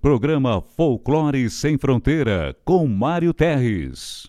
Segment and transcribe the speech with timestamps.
[0.00, 4.28] Programa Folclore Sem Fronteira com Mário Terres.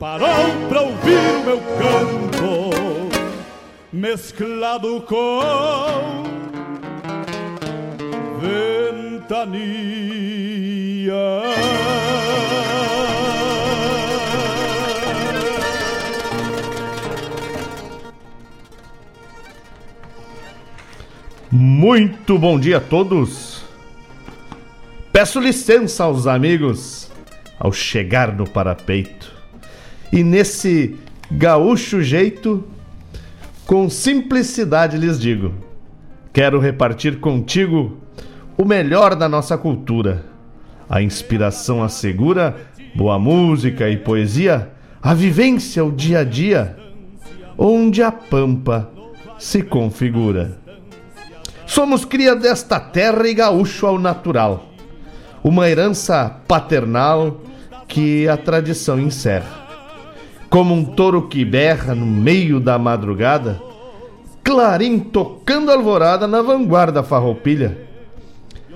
[0.00, 2.70] parou pra ouvir o meu canto,
[3.92, 6.22] mesclado com
[9.20, 9.60] ventania.
[21.52, 23.62] Muito bom dia a todos.
[25.12, 27.10] Peço licença aos amigos
[27.58, 29.19] ao chegar no parapeito.
[30.12, 30.96] E nesse
[31.30, 32.64] gaúcho jeito,
[33.64, 35.54] com simplicidade lhes digo:
[36.32, 37.98] quero repartir contigo
[38.58, 40.24] o melhor da nossa cultura.
[40.88, 42.56] A inspiração assegura
[42.96, 44.70] boa música e poesia,
[45.00, 46.76] a vivência, o dia a dia,
[47.56, 48.90] onde a pampa
[49.38, 50.58] se configura.
[51.64, 54.68] Somos cria desta terra e gaúcho ao natural,
[55.44, 57.40] uma herança paternal
[57.86, 59.59] que a tradição encerra
[60.50, 63.62] como um touro que berra no meio da madrugada,
[64.42, 67.78] clarim tocando alvorada na vanguarda farroupilha,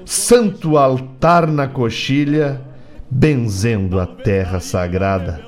[0.05, 2.61] santo altar na coxilha,
[3.11, 5.41] benzendo a terra sagrada.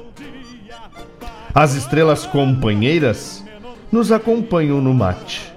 [1.54, 3.44] As estrelas companheiras
[3.90, 5.52] nos acompanham no mate.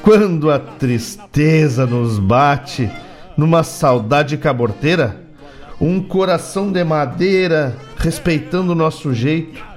[0.00, 2.88] Quando a tristeza nos bate
[3.36, 5.20] numa saudade caborteira,
[5.80, 9.67] um coração de madeira respeitando o nosso jeito,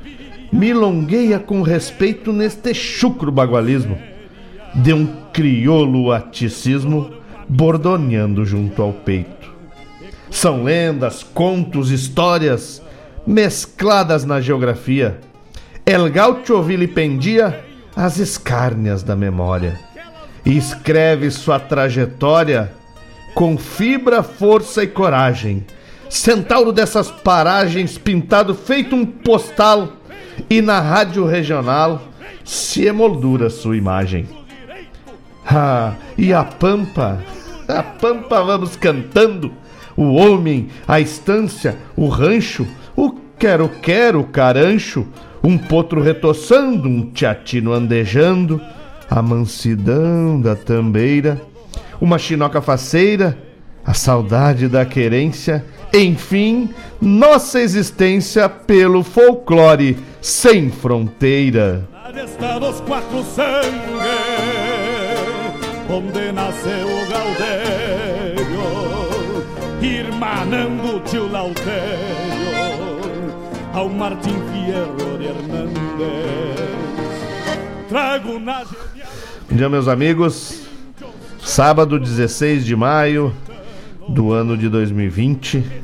[0.51, 3.97] milongueia com respeito neste chucro bagualismo,
[4.75, 7.11] de um crioulo aticismo
[7.47, 9.51] bordoneando junto ao peito.
[10.29, 12.81] São lendas, contos, histórias
[13.25, 15.19] mescladas na geografia.
[15.85, 17.63] El gaucho vilipendia
[17.95, 19.79] as escárnias da memória
[20.45, 22.71] e escreve sua trajetória
[23.33, 25.65] com fibra, força e coragem.
[26.09, 30.00] Centauro dessas paragens, pintado feito um postal
[30.49, 32.01] e na rádio regional
[32.43, 34.27] se emoldura sua imagem.
[35.45, 37.19] Ah, e a pampa,
[37.67, 39.51] a pampa vamos cantando,
[39.95, 45.07] o homem, a estância, o rancho, o quero-quero, carancho,
[45.43, 48.61] um potro retoçando, um teatino andejando,
[49.09, 51.41] a mansidão da tambeira,
[51.99, 53.37] uma chinoca faceira,
[53.85, 56.69] a saudade da querência, enfim,
[57.01, 61.87] nossa existência pelo folclore sem fronteira.
[62.59, 63.71] dos quatro sangues,
[65.89, 68.47] onde nasceu o Gaudério,
[69.81, 71.81] irmanando tio Lautério,
[73.73, 76.61] ao Martim Fierro de Hernández.
[77.89, 80.61] Trago na Bom dia, meus amigos.
[81.43, 83.33] Sábado 16 de maio
[84.07, 85.81] do ano de 2020.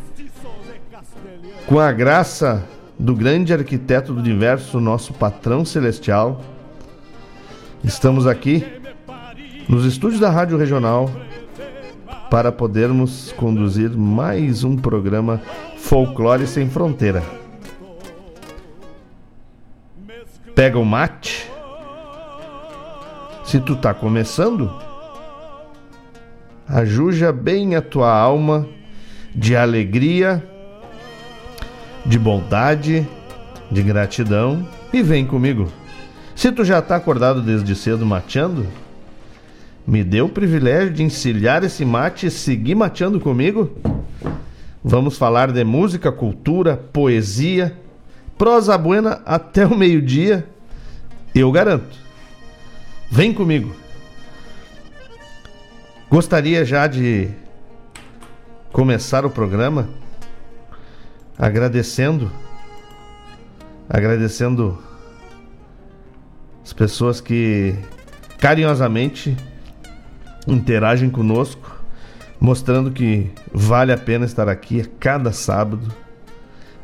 [1.67, 2.63] Com a graça
[2.97, 6.41] do grande arquiteto do universo, nosso patrão celestial,
[7.83, 8.65] estamos aqui
[9.67, 11.11] nos estúdios da Rádio Regional
[12.31, 15.41] para podermos conduzir mais um programa
[15.75, 17.21] Folclore Sem Fronteira.
[20.55, 21.51] Pega o mate.
[23.43, 24.73] Se tu tá começando,
[26.65, 28.65] ajuja bem a tua alma
[29.35, 30.41] de alegria,
[32.07, 33.07] de bondade,
[33.69, 35.69] de gratidão e vem comigo.
[36.35, 38.65] Se tu já está acordado desde cedo mateando,
[39.85, 43.71] me dê o privilégio de encilhar esse mate e seguir mateando comigo?
[44.83, 47.77] Vamos falar de música, cultura, poesia,
[48.37, 50.47] prosa buena até o meio-dia,
[51.35, 51.97] eu garanto.
[53.11, 53.75] Vem comigo.
[56.09, 57.27] Gostaria já de
[58.71, 59.89] começar o programa
[61.37, 62.31] agradecendo
[63.89, 64.77] agradecendo
[66.63, 67.75] as pessoas que
[68.37, 69.35] carinhosamente
[70.47, 71.81] interagem conosco,
[72.39, 75.87] mostrando que vale a pena estar aqui a cada sábado.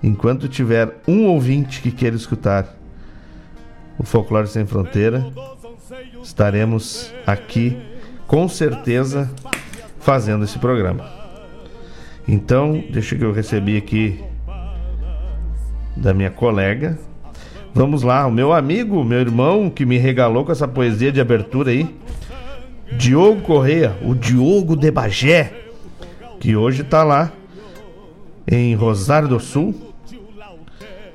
[0.01, 2.75] Enquanto tiver um ouvinte que queira escutar
[3.97, 5.25] o Folclore Sem Fronteira,
[6.21, 7.77] estaremos aqui
[8.27, 9.29] com certeza
[9.99, 11.09] fazendo esse programa.
[12.27, 14.23] Então, deixa que eu recebi aqui
[15.95, 16.97] da minha colega,
[17.75, 21.71] Vamos lá, o meu amigo, meu irmão que me regalou com essa poesia de abertura
[21.71, 21.89] aí,
[22.91, 25.51] Diogo Correia, o Diogo de Bagé,
[26.39, 27.31] que hoje tá lá
[28.45, 29.73] em Rosário do Sul,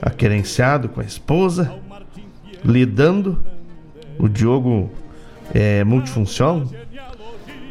[0.03, 1.73] aquerenciado com a esposa,
[2.65, 3.39] lidando.
[4.19, 4.91] O Diogo
[5.55, 6.69] é multifunção,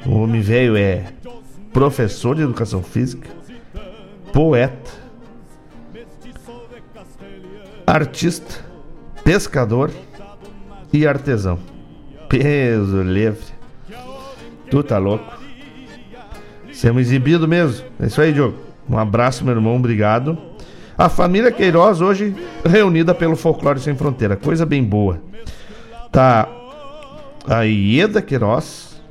[0.05, 1.07] o homem velho é
[1.73, 3.27] professor de educação física,
[4.31, 5.06] poeta,
[7.87, 8.65] artista
[9.23, 9.89] pescador
[10.91, 11.57] e artesão.
[12.27, 13.45] Peso livre.
[14.69, 15.37] Tu tá louco?
[16.73, 17.85] Semos exibido mesmo.
[17.97, 18.57] É isso aí, Diogo.
[18.89, 19.77] Um abraço, meu irmão.
[19.77, 20.37] Obrigado.
[20.97, 22.35] A família Queiroz hoje
[22.65, 24.35] reunida pelo Folclore Sem Fronteira.
[24.35, 25.21] Coisa bem boa.
[26.11, 26.47] Tá
[27.47, 29.01] a Ieda Queiroz,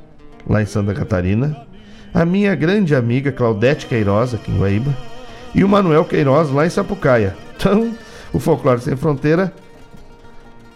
[0.47, 1.65] lá em Santa Catarina.
[2.13, 4.95] A minha grande amiga Claudete Queiroz, aqui em Guaíba.
[5.55, 7.35] E o Manuel Queiroz, lá em Sapucaia.
[7.55, 7.91] Então,
[8.33, 9.53] o Folclore Sem Fronteira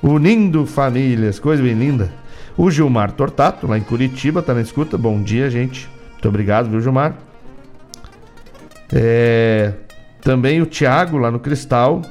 [0.02, 2.12] unindo famílias, coisa bem linda.
[2.58, 4.98] O Gilmar Tortato, lá em Curitiba, tá na escuta.
[4.98, 5.90] Bom dia, gente.
[6.14, 7.16] Muito obrigado, viu, Gilmar?
[8.92, 9.74] É...
[10.22, 12.02] Também o Tiago, lá no Cristal.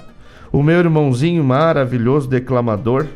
[0.51, 3.07] O meu irmãozinho maravilhoso, declamador.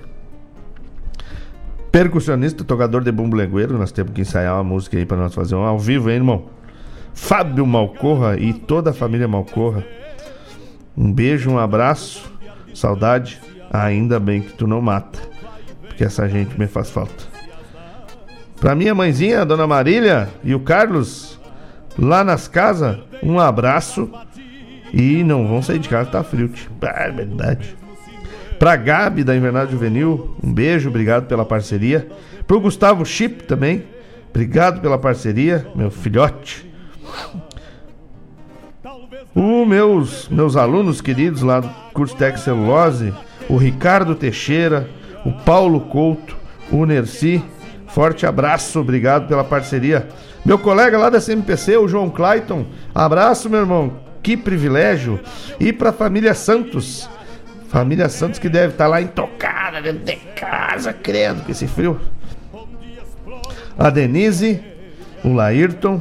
[1.90, 3.78] Percussionista, tocador de bumbo lengueiro.
[3.78, 6.46] Nós temos que ensaiar uma música aí para nós fazer um ao vivo, hein, irmão?
[7.14, 9.84] Fábio Malcorra e toda a família Malcorra.
[10.96, 12.30] Um beijo, um abraço,
[12.74, 13.40] saudade.
[13.72, 15.18] Ainda bem que tu não mata,
[15.80, 17.24] porque essa gente me faz falta.
[18.60, 21.40] Pra minha mãezinha, a dona Marília e o Carlos,
[21.98, 24.10] lá nas casas, um abraço.
[24.92, 26.52] E não vão sair de casa, tá frio.
[27.16, 27.76] Verdade.
[28.60, 32.08] Pra Gabi da Invernada Juvenil, um beijo, obrigado pela parceria.
[32.46, 33.84] Pro Gustavo Chip também,
[34.30, 36.70] obrigado pela parceria, meu filhote.
[39.34, 43.12] Os meus, meus alunos queridos lá do curso Tec Celulose,
[43.48, 44.88] o Ricardo Teixeira,
[45.24, 46.36] o Paulo Couto,
[46.70, 47.42] o Nerci.
[47.88, 50.08] Forte abraço, obrigado pela parceria.
[50.44, 52.66] Meu colega lá da CMPC, o João Clayton.
[52.94, 53.98] Abraço, meu irmão.
[54.22, 55.18] Que privilégio.
[55.58, 57.08] E para a família Santos.
[57.68, 62.00] Família Santos que deve estar tá lá intocada dentro de casa, credo, com esse frio.
[63.76, 64.62] A Denise,
[65.24, 66.00] o Laírton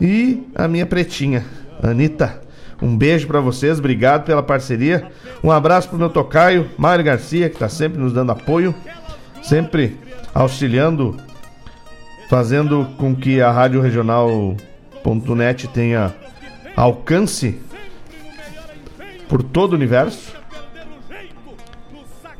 [0.00, 1.44] e a minha pretinha,
[1.82, 2.40] Anitta.
[2.80, 5.10] Um beijo para vocês, obrigado pela parceria.
[5.42, 8.74] Um abraço pro meu tocaio, Mário Garcia, que está sempre nos dando apoio,
[9.42, 9.98] sempre
[10.32, 11.16] auxiliando,
[12.28, 16.14] fazendo com que a Rádio Regional.net tenha
[16.76, 17.60] alcance
[19.28, 20.36] por todo o universo.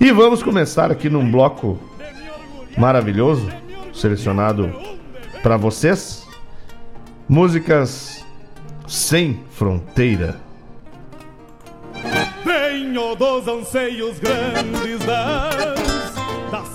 [0.00, 1.78] E vamos começar aqui num bloco
[2.76, 3.49] maravilhoso,
[3.92, 4.73] selecionado
[5.42, 6.25] para vocês.
[7.28, 8.17] Músicas
[8.88, 10.40] sem fronteira.
[12.45, 16.14] Venho dos anseios grandes das,
[16.50, 16.68] das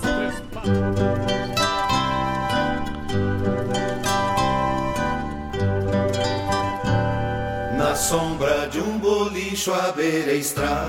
[7.76, 10.84] Na sombra de um bolicho à beira estrada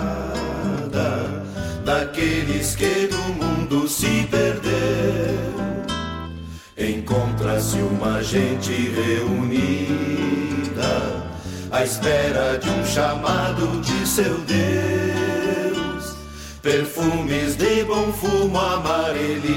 [1.84, 4.74] Daqueles que do mundo se perdeu.
[6.78, 10.55] Encontra-se uma gente reunida
[11.72, 16.16] à espera de um chamado de seu Deus.
[16.62, 19.50] Perfumes de bom fumo amarelido,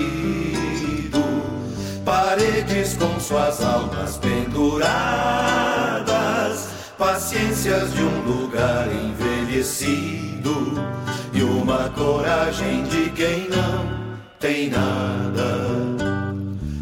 [2.05, 4.99] paredes com suas almas penduradas,
[6.99, 10.75] paciências de um lugar envelhecido
[11.33, 13.99] e uma coragem de quem não
[14.39, 15.89] tem nada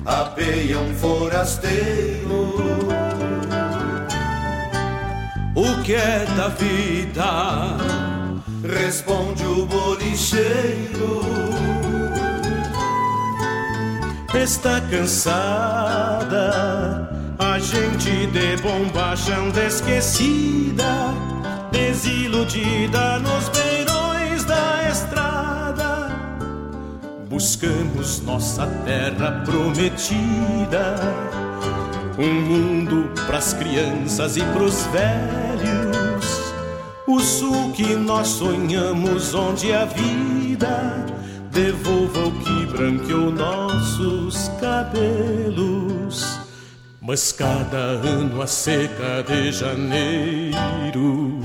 [0.06, 2.56] apeia um forasteiro.
[5.56, 7.78] O que é da vida?
[8.62, 11.22] Responde o bolicheiro.
[14.34, 16.36] Está cansada
[17.38, 20.84] a gente de bombacha anda esquecida,
[21.70, 26.08] desiludida nos beirões da estrada.
[27.30, 30.96] Buscamos nossa terra prometida,
[32.18, 36.52] um mundo pras crianças e pros velhos.
[37.06, 41.06] O sul que nós sonhamos, onde a vida
[41.52, 46.40] devolva o que branqueou nossos cabelos.
[47.00, 51.38] Mas cada ano a seca de janeiro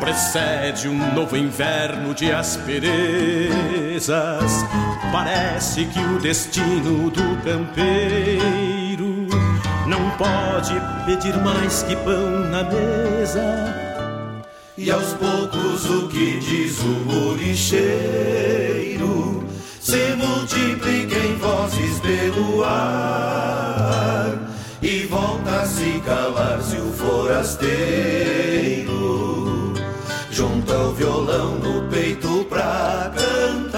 [0.00, 3.44] precede um novo inverno de asperezas.
[5.12, 8.85] Parece que o destino do campeiro
[10.16, 13.42] pode pedir mais que pão na mesa.
[14.76, 19.44] E aos poucos o que diz o lixeiro
[19.80, 24.34] se multiplica em vozes pelo ar
[24.82, 27.72] e volta a se calar-se o forasteiro
[30.30, 33.70] junta o violão no peito pra cantar.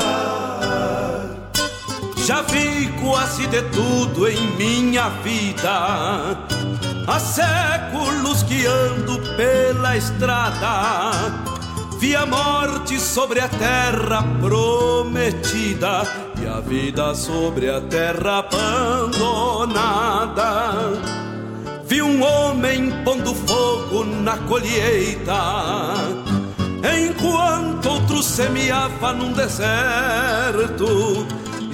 [2.17, 2.78] Já vi
[3.09, 6.37] quase de tudo em minha vida.
[7.07, 11.33] Há séculos que ando pela estrada.
[11.99, 16.03] Vi a morte sobre a terra prometida
[16.41, 19.73] e a vida sobre a terra abandonada.
[21.87, 25.95] Vi um homem pondo fogo na colheita,
[26.95, 31.27] enquanto outro semeava num deserto.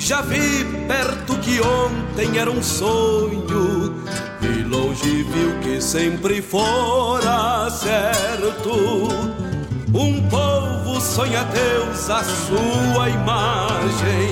[0.04, 4.04] Já vi perto que ontem era um sonho,
[4.42, 9.08] e longe viu que sempre fora certo.
[9.94, 14.28] Um povo sonha Deus a sua imagem,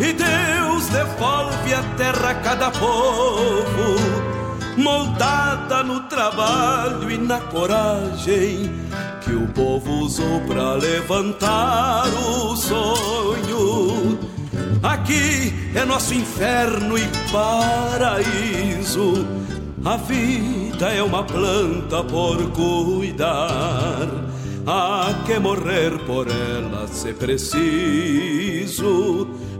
[0.00, 3.96] e Deus devolve a terra a cada povo,
[4.76, 8.74] moldada no trabalho e na coragem
[9.20, 14.35] que o povo usou para levantar o sonho.
[14.86, 17.02] Aqui é nosso inferno e
[17.32, 19.26] paraíso.
[19.84, 24.06] A vida é uma planta por cuidar.
[24.64, 27.66] Há que morrer por ela se preciso.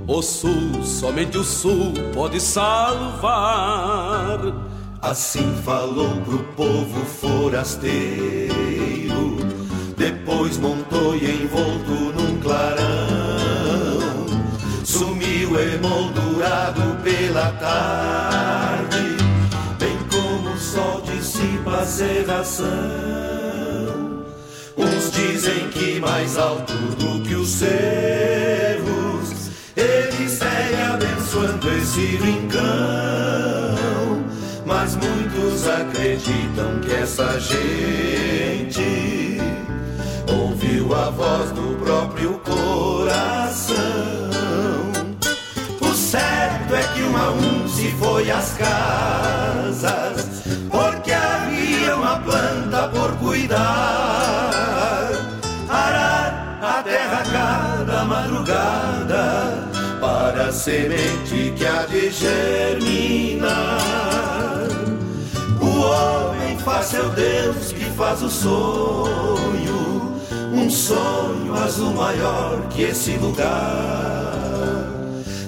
[0.06, 4.38] O sul, somente o sul pode salvar.
[5.02, 8.47] Assim falou pro povo forasteiro.
[9.97, 12.15] Depois montou e envolto
[15.56, 19.16] Sumiu emoldurado pela tarde.
[19.78, 22.66] Bem como o sol dissipa a serração.
[24.76, 32.62] Uns dizem que mais alto do que os cerros, ele segue abençoando esse rincão.
[34.66, 39.40] Mas muitos acreditam que essa gente
[40.28, 44.15] ouviu a voz do próprio coração.
[47.16, 50.26] A um se foi às casas,
[50.70, 53.61] porque havia uma planta por cuidar.
[55.68, 59.68] Arar a terra cada madrugada
[60.00, 63.56] para a semente que há de germinar.
[65.61, 70.20] O homem faz seu Deus que faz o sonho,
[70.52, 74.86] um sonho azul maior que esse lugar.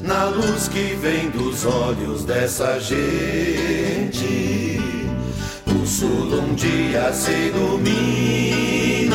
[0.08, 4.80] Na luz que vem dos olhos dessa gente,
[5.66, 9.08] o sul um dia se iluminará.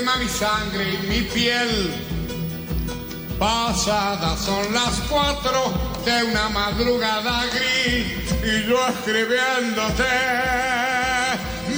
[0.00, 1.92] Quema mi sangre y mi piel.
[3.38, 5.72] Pasadas son las cuatro
[6.04, 8.06] de una madrugada gris
[8.42, 10.12] y yo escribiéndote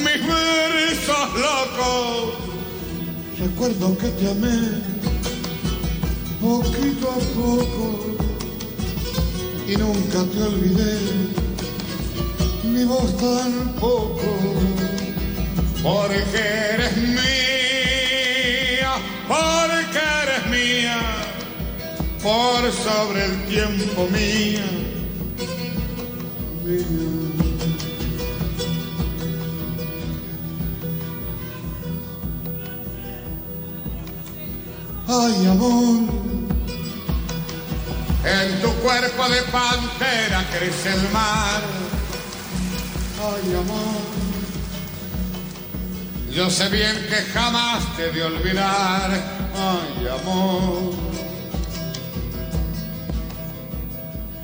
[0.04, 2.34] mis versos locos.
[3.38, 4.82] Recuerdo que te amé
[6.40, 8.16] poquito a poco
[9.66, 10.98] y nunca te olvidé,
[12.64, 14.20] ni vos tampoco,
[15.82, 16.42] porque
[16.74, 17.51] eres mía,
[19.28, 21.00] porque eres mía,
[22.22, 24.64] por sobre el tiempo mía,
[26.64, 27.32] mía.
[35.08, 35.98] Ay, amor,
[38.24, 41.60] en tu cuerpo de pantera crece el mar.
[43.20, 44.00] Ay, amor,
[46.34, 49.10] yo sé bien que jamás te de olvidar.
[49.54, 50.94] Ay, amor,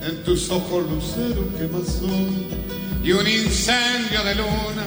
[0.02, 2.46] en tus ojos lucero quemazón
[3.02, 4.84] y un incendio de luna,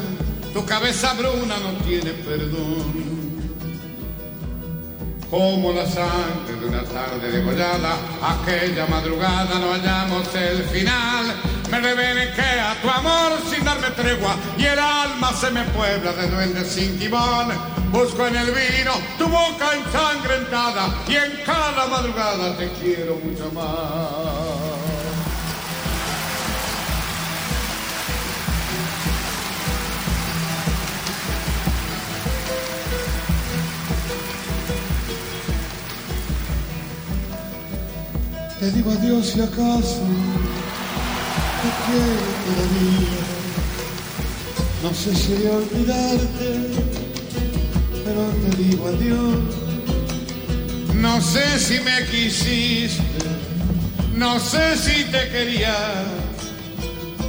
[0.53, 3.22] tu cabeza bruna no tiene perdón
[5.31, 11.25] como la sangre de una tarde degollada, aquella madrugada no hallamos el final.
[11.71, 11.79] Me
[12.35, 16.67] que a tu amor sin darme tregua y el alma se me puebla de duendes
[16.67, 17.47] sin timón.
[17.91, 24.51] Busco en el vino tu boca ensangrentada y en cada madrugada te quiero mucho más.
[38.59, 40.01] Te digo adiós si acaso
[44.83, 46.50] No sé si olvidarte,
[48.03, 49.36] pero te digo adiós.
[50.95, 53.01] No sé si me quisiste,
[54.15, 55.75] no sé si te quería,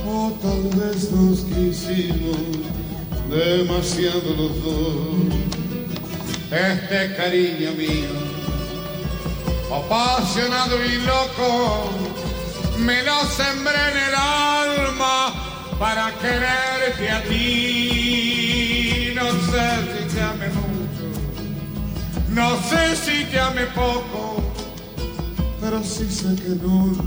[0.06, 2.36] o tal vez nos quisimos
[3.30, 5.42] demasiado los dos.
[6.50, 8.32] Este cariño mío
[9.74, 11.90] apasionado y loco,
[12.78, 15.34] me lo sembré en el alma
[15.78, 19.12] para quererte a ti.
[19.14, 21.06] No sé si te ame mucho,
[22.30, 24.42] no sé si te ame poco,
[25.60, 27.02] pero sí sé que nunca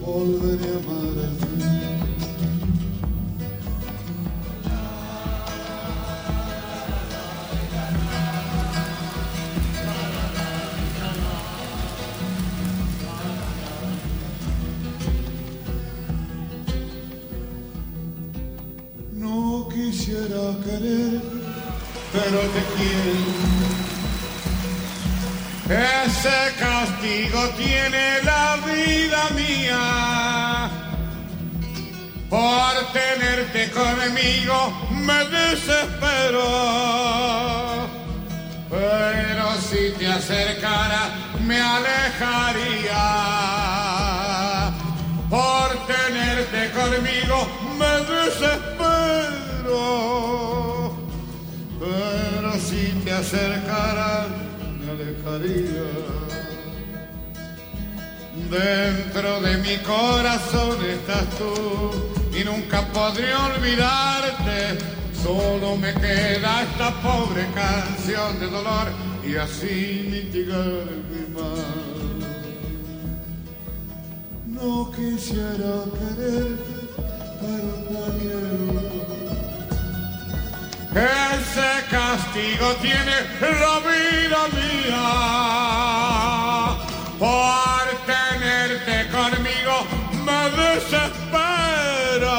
[0.00, 1.53] volveré a amar
[20.04, 21.20] quisiera querer,
[22.12, 23.24] pero te quiero.
[26.04, 30.68] Ese castigo tiene la vida mía.
[32.28, 34.56] Por tenerte conmigo
[34.90, 36.48] me desespero.
[38.68, 41.02] Pero si te acercara
[41.46, 43.04] me alejaría.
[45.30, 47.36] Por tenerte conmigo
[47.78, 49.03] me desespero
[51.78, 54.26] pero si te acercara
[54.78, 56.24] me alejaría.
[58.50, 61.90] Dentro de mi corazón estás tú
[62.36, 64.78] y nunca podré olvidarte.
[65.22, 68.88] Solo me queda esta pobre canción de dolor
[69.26, 72.04] y así mitigar mi mal.
[74.46, 76.74] No quisiera quererte,
[77.40, 79.13] pero te quiero
[80.96, 85.06] ese castigo tiene la vida mía.
[87.18, 89.76] Por tenerte conmigo
[90.24, 92.38] me desespera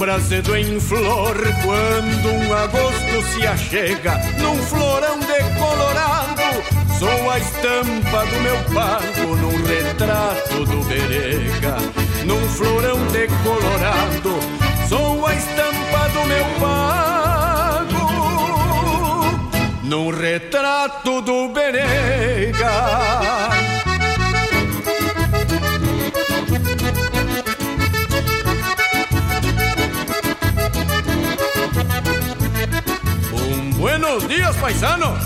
[0.00, 6.40] Brasedo em flor Quando um agosto se achega Num florão decolorado
[6.98, 11.76] Sou a estampa do meu pago Num retrato do berega.
[12.24, 14.40] Num florão decolorado
[14.88, 18.08] Sou a estampa do meu pago
[19.84, 22.70] Num retrato do berega
[33.80, 35.16] buenos dias, paisano.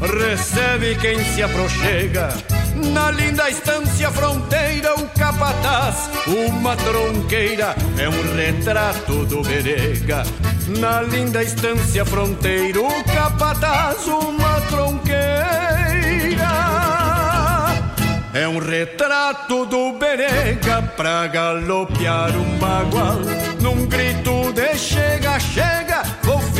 [0.00, 2.30] Recebe quem se aproxega.
[2.74, 10.22] Na linda estância fronteira, o capataz, uma tronqueira, é um retrato do berega.
[10.78, 15.20] Na linda estância fronteira, o capataz, uma tronqueira,
[18.32, 23.18] é um retrato do berega pra galopear um bagual.
[23.60, 26.39] Num grito de chega, chega, vou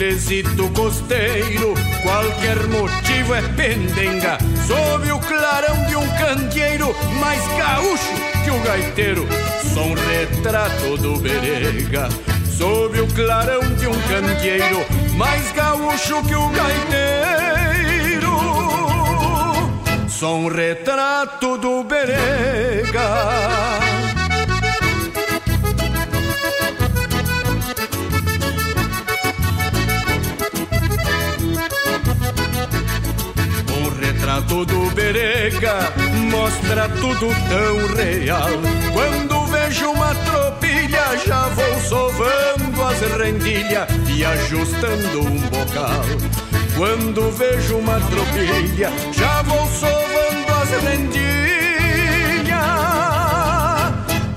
[0.00, 4.38] Num bailezito costeiro, qualquer motivo é pendenga.
[4.66, 9.28] Sob o clarão de um candeeiro, mais gaúcho que o gaiteiro.
[9.74, 12.08] Sou um retrato do berega.
[12.50, 14.86] Sob o clarão de um candeeiro,
[15.16, 18.30] mais gaúcho que o gaiteiro.
[20.08, 23.39] Sou um retrato do berega.
[34.50, 35.92] Um retrato do Berega
[36.28, 38.48] mostra tudo tão real.
[38.92, 46.04] Quando vejo uma tropilha, já vou sovando as rendilhas e ajustando um bocal.
[46.76, 51.49] Quando vejo uma tropilha, já vou sovando as rendilhas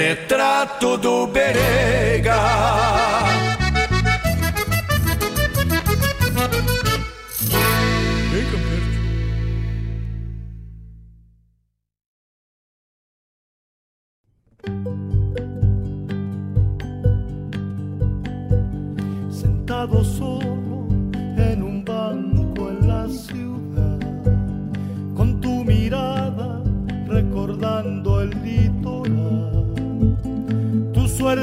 [0.00, 3.29] retrato do Berega.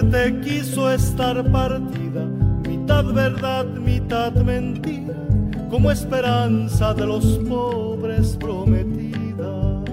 [0.09, 2.23] Suerte quiso estar partida,
[2.67, 5.13] mitad verdad, mitad mentira,
[5.69, 9.83] como esperanza de los pobres prometida.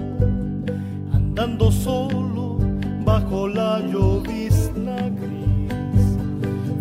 [1.13, 2.57] Andando solo
[3.03, 6.17] bajo la llovizna gris,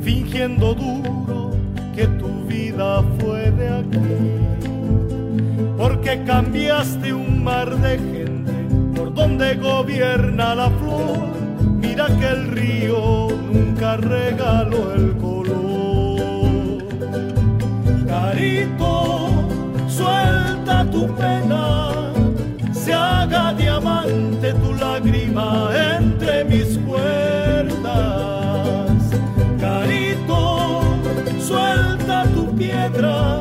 [0.03, 1.51] fingiendo duro
[1.95, 3.99] que tu vida fue de aquí.
[5.77, 8.53] Porque cambiaste un mar de gente
[8.95, 11.44] por donde gobierna la flor,
[11.95, 16.83] mira que el río nunca regaló el color.
[18.09, 19.31] Carito,
[19.87, 22.13] suelta tu pena,
[22.73, 27.15] se haga diamante tu lágrima entre mis cuerdas.
[29.61, 30.81] Carito,
[31.39, 33.41] suelta tu piedra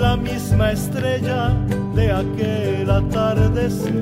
[0.00, 1.54] la misma estrella
[1.94, 3.92] de aquel atardecer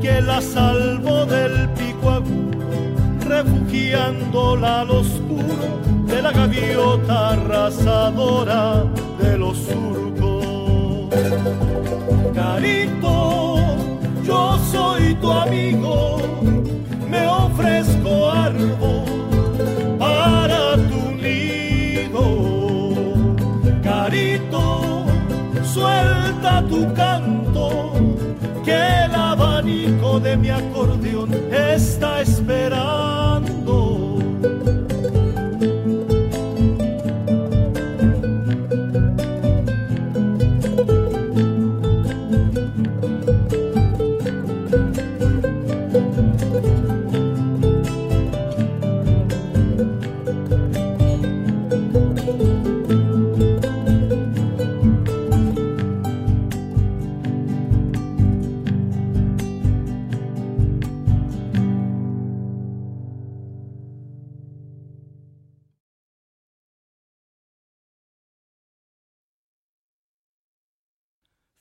[0.00, 2.64] que la salvó del pico agudo,
[3.28, 5.66] refugiándola al oscuro
[6.06, 8.84] de la gaviota arrasadora
[9.20, 11.08] de los surcos.
[12.34, 13.56] Carito,
[14.24, 16.18] yo soy tu amigo,
[17.10, 19.03] me ofrezco árbol
[25.74, 27.92] suelta tu canto,
[28.64, 32.53] que el abanico de mi acordeón está esperando.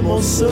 [0.00, 0.48] Emoção,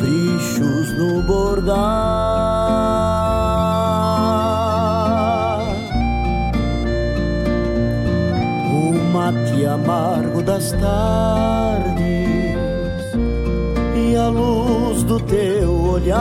[0.00, 1.76] caprichos no bordar,
[8.72, 12.00] o mate amargo das tardes
[13.94, 16.18] e a luz do teu olhar,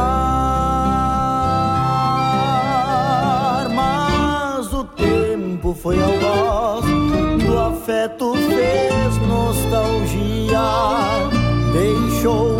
[3.74, 6.86] mas o tempo foi algoz
[7.46, 10.60] do afeto fez nostalgia,
[11.72, 12.59] deixou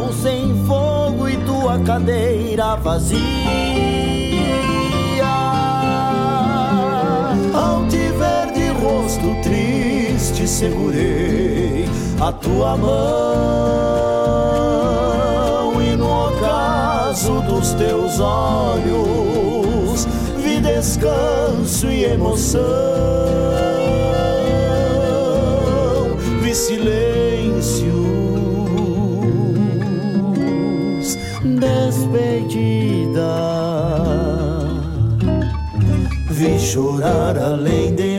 [0.00, 3.20] fogão sem fogo e tua cadeira vazia.
[7.52, 11.84] Ao te ver de rosto triste, segurei
[12.20, 13.00] a tua mão
[15.82, 20.06] e no ocaso dos teus olhos
[20.38, 22.60] vi descanso e emoção,
[26.40, 28.29] vi silêncios,
[32.50, 33.32] despedida,
[36.30, 38.09] vi chorar além de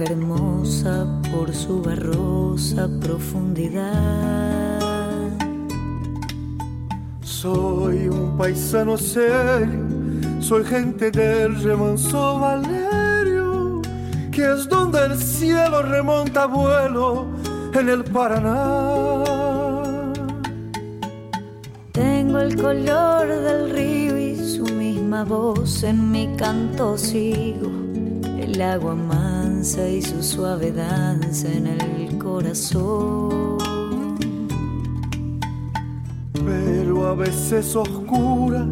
[0.00, 4.80] hermosa por su barrosa profundidad.
[7.22, 9.86] Soy un paisano serio,
[10.40, 13.82] soy gente del remanso Valerio,
[14.32, 17.26] que es donde el cielo remonta vuelo
[17.74, 19.24] en el Paraná.
[21.92, 27.70] Tengo el color del río y su misma voz en mi canto sigo.
[28.38, 28.94] El agua
[29.64, 33.56] y su suave danza en el corazón.
[36.34, 38.66] Pero a veces oscura,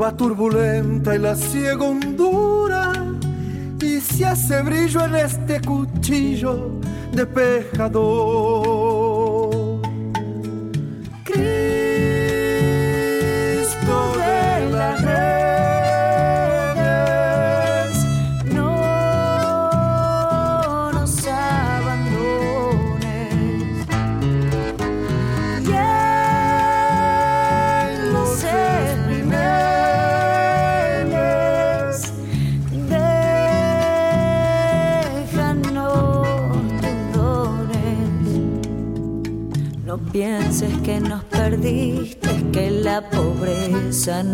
[0.00, 2.92] va turbulenta y la ciega hondura.
[3.80, 6.70] Y se hace brillo en este cuchillo
[7.12, 8.81] de pescador.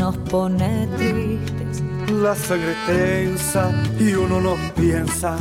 [0.09, 1.83] Nos pone tristes.
[2.23, 5.37] La sangre tensa y uno no piensa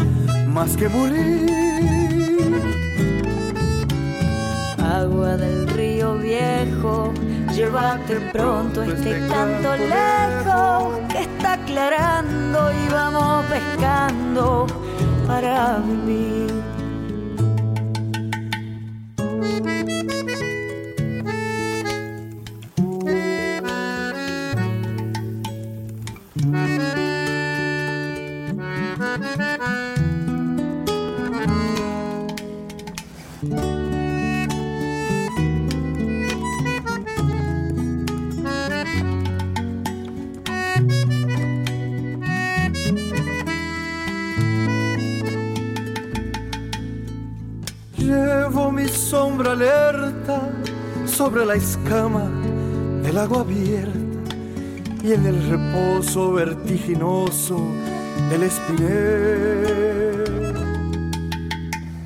[0.48, 1.50] más que morir.
[4.84, 7.14] Agua del río viejo,
[7.56, 14.68] llévate pronto este canto lejos que está aclarando y vamos pescando
[15.28, 16.57] para vivir.
[51.38, 52.24] Sobre la escama
[53.04, 54.00] del agua abierta
[55.04, 57.62] y en el reposo vertiginoso
[58.32, 60.24] del espinel.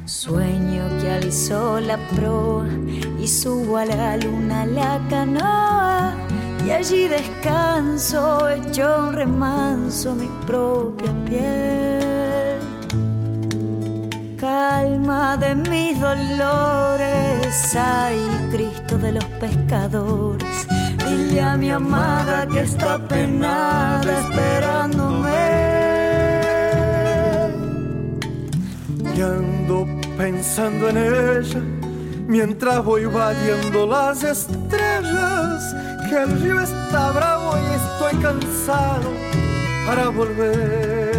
[0.04, 2.68] Sueño que alzó la proa
[3.22, 6.14] y subo a la luna la canoa
[6.66, 12.60] y allí descanso hecho un remanso mi propia piel.
[14.38, 18.20] Calma de mis dolores, ay
[18.52, 20.68] Cristo de los pescadores,
[21.08, 25.32] dile a mi amada que está penada esperándome.
[29.16, 29.88] Y ando
[30.18, 31.62] pensando en ella
[32.28, 35.76] mientras voy vadeando las estrellas.
[36.10, 39.10] Que el río está bravo y estoy cansado
[39.86, 41.11] para volver.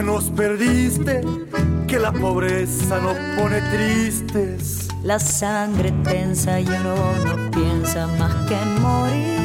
[0.00, 1.20] Que nos perdiste,
[1.86, 4.88] que la pobreza nos pone tristes.
[5.02, 6.94] La sangre tensa y uno
[7.26, 9.40] no piensa más que en morir.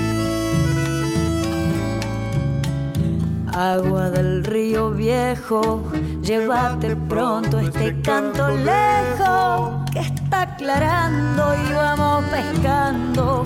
[3.54, 5.84] Agua del río viejo,
[6.22, 13.44] llévate pronto este canto lejos que está aclarando y vamos pescando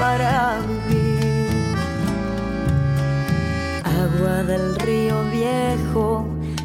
[0.00, 1.20] para vivir.
[3.84, 6.39] Agua del río viejo,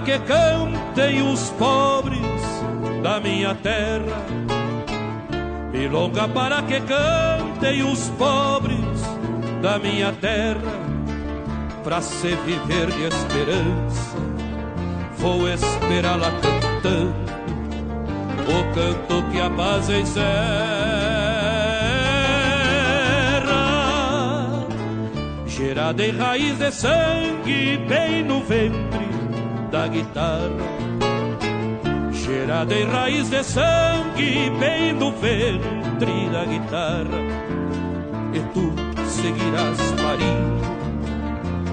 [0.00, 2.20] Para que cantem os pobres
[3.02, 4.24] da minha terra.
[5.72, 8.78] Milonga para que cantem os pobres
[9.60, 10.90] da minha terra.
[11.84, 14.16] Pra se viver de esperança,
[15.18, 17.14] vou esperá-la cantando
[18.48, 20.80] o canto que a paz encerra.
[25.46, 29.19] gerada em raiz de sangue bem no ventre
[29.70, 30.50] da guitarra.
[32.12, 37.20] Gerada em raiz de sangue bem no ventre da guitarra.
[38.34, 38.72] E tu
[39.06, 40.60] seguirás parindo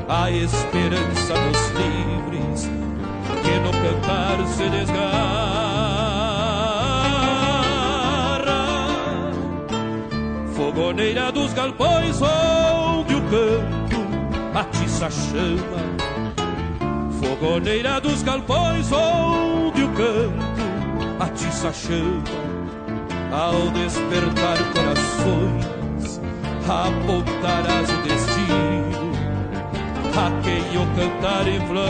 [0.08, 2.70] a esperança dos livres
[3.44, 5.58] que no cantar se desgarra.
[10.56, 15.97] Fogoneira dos galpões onde o canto atiça chama
[17.20, 22.24] Fogoneira dos galpões onde o canto atiça chama
[23.32, 26.22] Ao despertar corações
[26.70, 29.12] apontarás o destino
[30.16, 31.88] A quem o cantar inflama.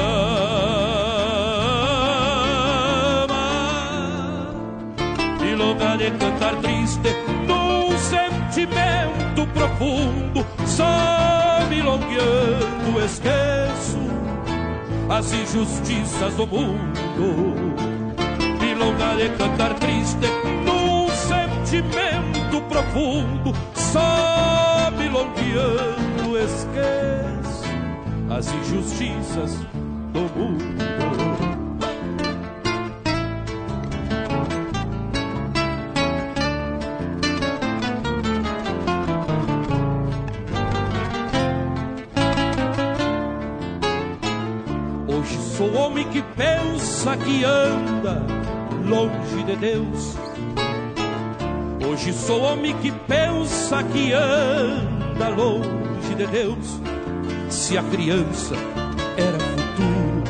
[5.41, 7.09] E lugar de cantar triste
[7.47, 14.06] num sentimento profundo Só milongueando esqueço
[15.09, 17.75] as injustiças do mundo.
[18.59, 20.27] Milonga de cantar triste
[20.65, 27.65] num sentimento profundo, só milongueando esqueço
[28.29, 29.55] as injustiças
[30.13, 30.96] do mundo.
[47.15, 48.21] Que anda
[48.85, 50.17] longe de Deus.
[51.87, 56.81] Hoje sou homem que pensa que anda longe de Deus.
[57.49, 58.55] Se a criança
[59.15, 60.23] era futuro,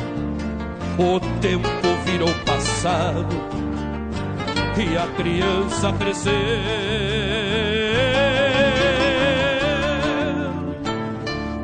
[1.16, 1.68] o tempo
[2.04, 3.34] virou passado
[4.76, 6.32] e a criança cresceu.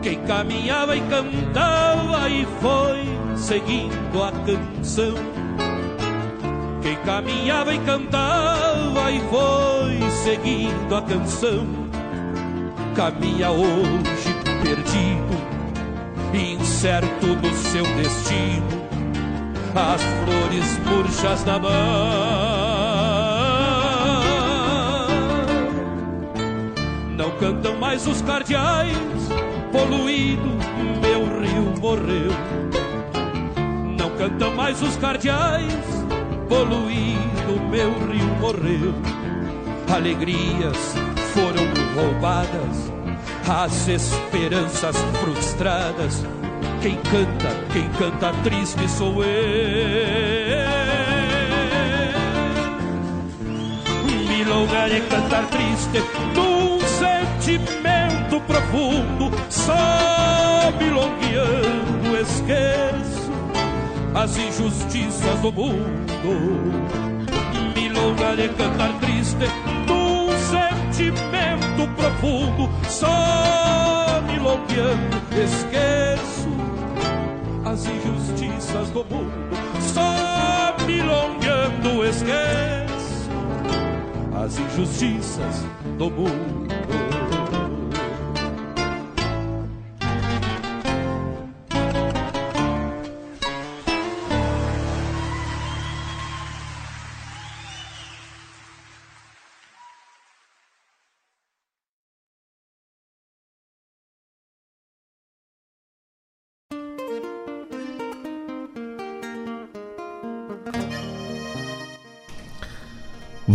[0.02, 3.13] Quem caminhava e cantava e foi
[3.44, 5.14] seguindo a canção.
[6.80, 11.66] Quem caminhava e cantava e foi seguindo a canção.
[12.96, 15.36] Caminha hoje perdido,
[16.32, 18.84] incerto no seu destino.
[19.74, 21.74] As flores murchas na mão.
[27.14, 28.96] Não cantam mais os cardeais,
[29.70, 30.48] poluído,
[31.02, 32.63] meu rio morreu.
[34.24, 35.84] Cantam mais os cardeais,
[36.48, 38.94] poluído, meu rio morreu.
[39.94, 40.94] Alegrias
[41.34, 42.90] foram roubadas,
[43.46, 46.24] as esperanças frustradas.
[46.80, 50.64] Quem canta, quem canta triste sou eu.
[54.26, 56.02] Milonga de cantar triste
[56.34, 63.13] num sentimento profundo, só milongueando esqueço
[64.14, 66.04] as injustiças do mundo.
[67.74, 69.46] Milonga de cantar triste
[69.86, 76.48] num sentimento profundo, só milongueando esqueço
[77.64, 79.32] as injustiças do mundo.
[79.80, 83.30] Só milongueando esqueço
[84.34, 85.66] as injustiças
[85.98, 86.63] do mundo.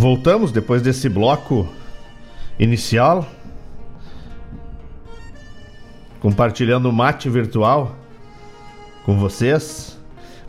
[0.00, 1.68] Voltamos depois desse bloco
[2.58, 3.28] inicial.
[6.20, 7.94] Compartilhando mate virtual
[9.04, 10.00] com vocês.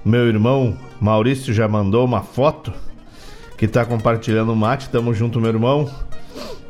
[0.06, 2.72] Meu irmão Maurício já mandou uma foto
[3.58, 4.88] que está compartilhando o mate.
[4.88, 5.91] Tamo junto, meu irmão.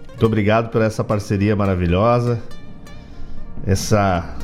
[0.07, 2.41] Muito obrigado por essa parceria maravilhosa.
[3.63, 4.37] Essa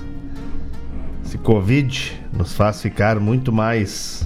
[1.25, 4.23] esse Covid nos faz ficar muito mais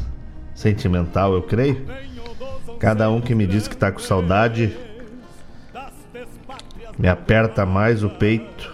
[0.54, 2.11] sentimental, eu creio.
[2.82, 4.76] Cada um que me diz que tá com saudade
[6.98, 8.74] me aperta mais o peito,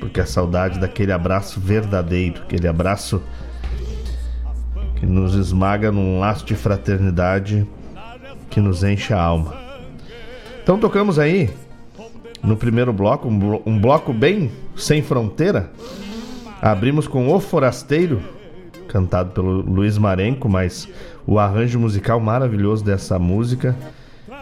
[0.00, 3.22] porque a saudade daquele abraço verdadeiro, aquele abraço
[4.96, 7.64] que nos esmaga num laço de fraternidade
[8.50, 9.54] que nos enche a alma.
[10.60, 11.50] Então tocamos aí
[12.42, 15.70] no primeiro bloco, um, blo um bloco bem sem fronteira.
[16.60, 18.20] Abrimos com O Forasteiro,
[18.88, 20.88] cantado pelo Luiz Marenco, mas
[21.26, 23.76] o arranjo musical maravilhoso dessa música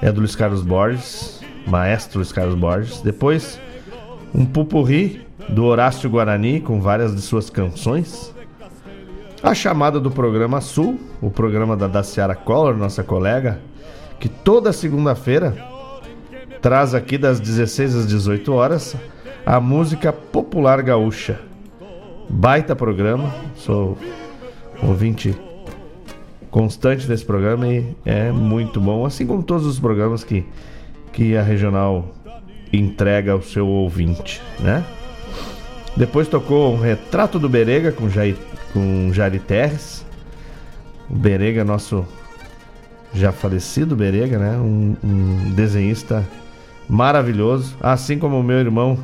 [0.00, 3.00] é do Luiz Carlos Borges, maestro Luiz Carlos Borges.
[3.00, 3.60] Depois,
[4.34, 8.34] um pupurri do Horácio Guarani com várias de suas canções.
[9.42, 13.60] A chamada do programa Sul, o programa da Daciara Collor, nossa colega,
[14.18, 15.56] que toda segunda-feira
[16.60, 18.96] traz aqui das 16 às 18 horas
[19.44, 21.38] a música popular gaúcha.
[22.28, 23.96] Baita programa, sou
[24.82, 25.34] ouvinte
[26.50, 30.44] constante desse programa e é muito bom, assim como todos os programas que,
[31.12, 32.14] que a regional
[32.72, 34.84] entrega ao seu ouvinte, né?
[35.96, 38.36] Depois tocou um retrato do Berega com Jair,
[38.72, 40.04] com Jari Terres.
[41.08, 42.06] O Berega, nosso
[43.14, 44.56] já falecido Berega, né?
[44.58, 46.26] Um, um, desenhista
[46.88, 48.98] maravilhoso, assim como o meu irmão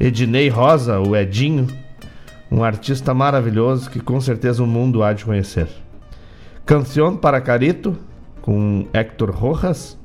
[0.00, 1.66] Ednei Rosa, o Edinho,
[2.54, 5.66] um artista maravilhoso que com certeza o mundo há de conhecer.
[6.64, 7.98] Canção para Carito,
[8.40, 9.98] com Héctor Rojas.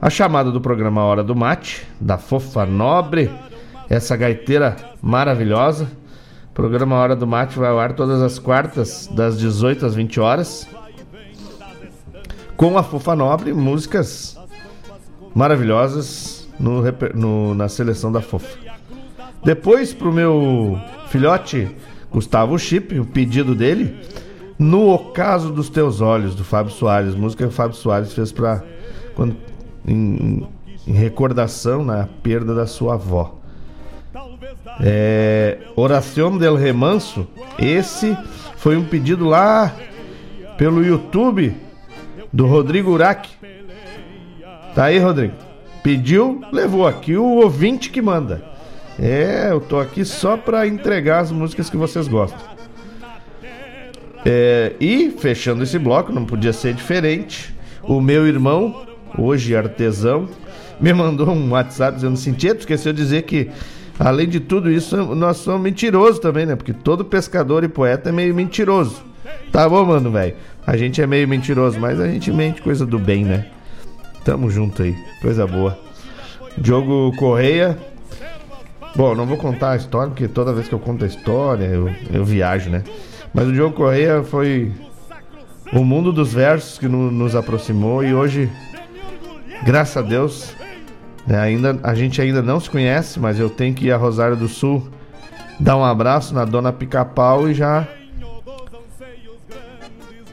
[0.00, 3.28] A chamada do programa Hora do Mate, da Fofa Nobre,
[3.90, 5.90] essa gaiteira maravilhosa.
[6.50, 10.20] O programa Hora do Mate vai ao ar todas as quartas, das 18 às 20
[10.20, 10.68] horas.
[12.56, 14.38] Com a Fofa Nobre, músicas
[15.34, 16.82] maravilhosas no,
[17.16, 18.67] no, na seleção da Fofa.
[19.44, 20.78] Depois, pro meu
[21.08, 21.68] filhote
[22.10, 23.96] Gustavo Chip, o pedido dele,
[24.58, 28.62] No Ocaso dos Teus Olhos, do Fábio Soares, música que o Fábio Soares fez para
[29.14, 29.36] quando
[29.86, 30.46] em,
[30.86, 33.38] em recordação na perda da sua avó.
[34.80, 37.26] É, Oração del Remanso,
[37.58, 38.16] esse
[38.56, 39.74] foi um pedido lá
[40.56, 41.54] pelo YouTube
[42.32, 43.28] do Rodrigo Urac.
[44.74, 45.34] Tá aí, Rodrigo?
[45.82, 48.57] Pediu, levou aqui o ouvinte que manda.
[48.98, 52.40] É, eu tô aqui só para entregar as músicas que vocês gostam.
[54.26, 57.54] É, e fechando esse bloco, não podia ser diferente.
[57.82, 58.86] O meu irmão,
[59.16, 60.28] hoje artesão,
[60.80, 63.48] me mandou um WhatsApp dizendo assim: Tieto, esqueceu de dizer que,
[63.98, 66.56] além de tudo isso, nós somos mentirosos também, né?
[66.56, 69.02] Porque todo pescador e poeta é meio mentiroso.
[69.52, 70.34] Tá bom, mano, velho?
[70.66, 73.46] A gente é meio mentiroso, mas a gente mente coisa do bem, né?
[74.24, 75.78] Tamo junto aí, coisa boa.
[76.58, 77.78] Diogo Correia.
[78.96, 81.88] Bom, não vou contar a história, porque toda vez que eu conto a história, eu,
[82.12, 82.82] eu viajo, né?
[83.32, 84.72] Mas o Diogo Correia foi
[85.72, 88.50] o mundo dos versos que no, nos aproximou e hoje,
[89.64, 90.54] graças a Deus,
[91.26, 94.36] né, ainda, a gente ainda não se conhece, mas eu tenho que ir a Rosário
[94.36, 94.88] do Sul
[95.60, 97.86] dar um abraço na dona Pica-Pau e já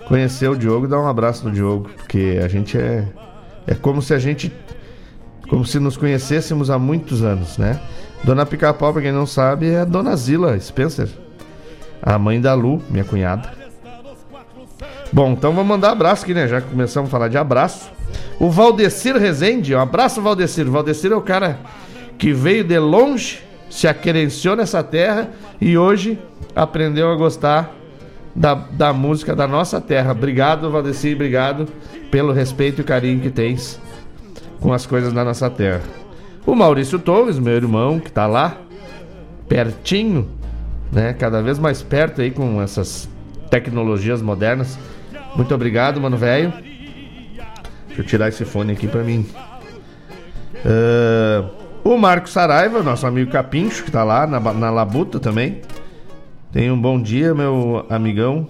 [0.07, 3.05] conhecer o Diogo e dar um abraço no Diogo, porque a gente é
[3.67, 4.51] é como se a gente
[5.49, 7.79] como se nos conhecêssemos há muitos anos, né?
[8.23, 11.09] Dona Pica-Pau, pra quem não sabe, é a Dona Zila Spencer,
[12.01, 13.53] a mãe da Lu, minha cunhada.
[15.11, 16.47] Bom, então vamos mandar abraço aqui, né?
[16.47, 17.91] Já começamos a falar de abraço.
[18.39, 20.69] O Valdecir Rezende, um abraço, Valdecir.
[20.69, 21.59] Valdecir é o cara
[22.17, 26.19] que veio de longe, se aquerenciou nessa terra e hoje
[26.55, 27.71] aprendeu a gostar
[28.35, 30.11] da, da música da nossa terra.
[30.11, 31.67] Obrigado, Valdecir, obrigado
[32.11, 33.79] pelo respeito e carinho que tens
[34.59, 36.04] com as coisas da nossa terra.
[36.45, 38.57] O Maurício Torres, meu irmão, que tá lá,
[39.47, 40.29] pertinho,
[40.91, 41.13] né?
[41.13, 43.09] Cada vez mais perto aí com essas
[43.49, 44.77] tecnologias modernas.
[45.35, 46.53] Muito obrigado, mano velho.
[47.87, 49.25] Deixa eu tirar esse fone aqui pra mim.
[50.63, 51.49] Uh,
[51.83, 55.61] o Marco Saraiva, nosso amigo Capincho, que tá lá na, na Labuta também.
[56.51, 58.47] Tenha um bom dia, meu amigão.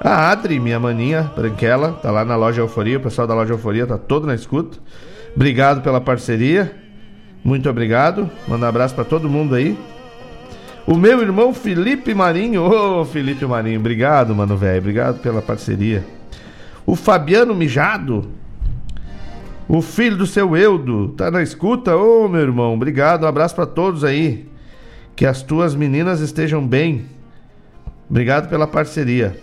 [0.00, 2.98] A Adri, minha maninha, branquela, tá lá na loja Euforia.
[2.98, 4.78] O pessoal da loja Euforia tá todo na escuta.
[5.36, 6.74] Obrigado pela parceria.
[7.44, 8.30] Muito obrigado.
[8.48, 9.78] Manda um abraço para todo mundo aí.
[10.86, 12.62] O meu irmão Felipe Marinho.
[12.62, 14.78] Ô, oh, Felipe Marinho, obrigado, mano, velho.
[14.78, 16.06] Obrigado pela parceria.
[16.86, 18.30] O Fabiano Mijado.
[19.68, 21.08] O filho do seu Eudo.
[21.08, 21.94] Tá na escuta?
[21.94, 23.24] Ô, oh, meu irmão, obrigado.
[23.24, 24.48] Um abraço para todos aí.
[25.14, 27.04] Que as tuas meninas estejam bem.
[28.08, 29.38] Obrigado pela parceria.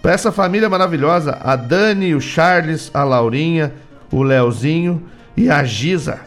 [0.00, 3.74] Para essa família maravilhosa, a Dani, o Charles, a Laurinha,
[4.16, 5.02] o Leozinho
[5.36, 6.20] e a Giza,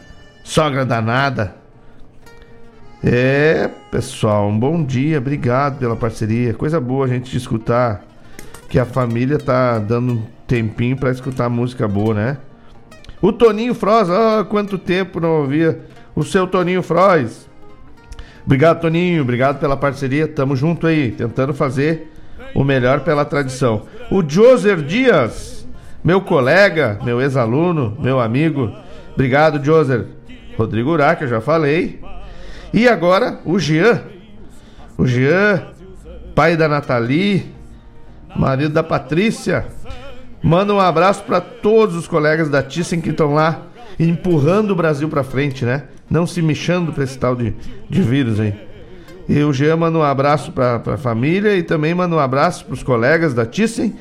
[0.44, 1.56] sogra danada.
[3.04, 6.54] É, pessoal, um bom dia, obrigado pela parceria.
[6.54, 8.04] Coisa boa a gente escutar
[8.70, 12.38] que a família tá dando um tempinho para escutar música boa, né?
[13.20, 15.82] O Toninho Froz, oh, quanto tempo não ouvia
[16.16, 17.50] o seu Toninho Froz.
[18.46, 19.24] Obrigado, Toninho.
[19.24, 20.28] Obrigado pela parceria.
[20.28, 22.14] Tamo junto aí, tentando fazer
[22.54, 23.88] o melhor pela tradição.
[24.12, 25.59] O Joser Dias,
[26.04, 28.72] meu colega, meu ex-aluno, meu amigo.
[29.14, 30.06] Obrigado, Joser.
[30.58, 32.02] Rodrigo Urá, que eu já falei.
[32.74, 34.02] E agora o Jean.
[34.98, 35.68] O Jean,
[36.36, 37.54] pai da Nathalie,
[38.36, 39.66] marido da Patrícia.
[40.42, 43.64] Manda um abraço para todos os colegas da Thyssen que estão lá
[44.00, 45.84] empurrando o Brasil para frente, né?
[46.10, 47.54] Não se mexendo para esse tal de,
[47.90, 48.54] de vírus aí.
[49.28, 52.74] E o Jean manda um abraço para a família e também manda um abraço para
[52.74, 53.96] os colegas da Thyssen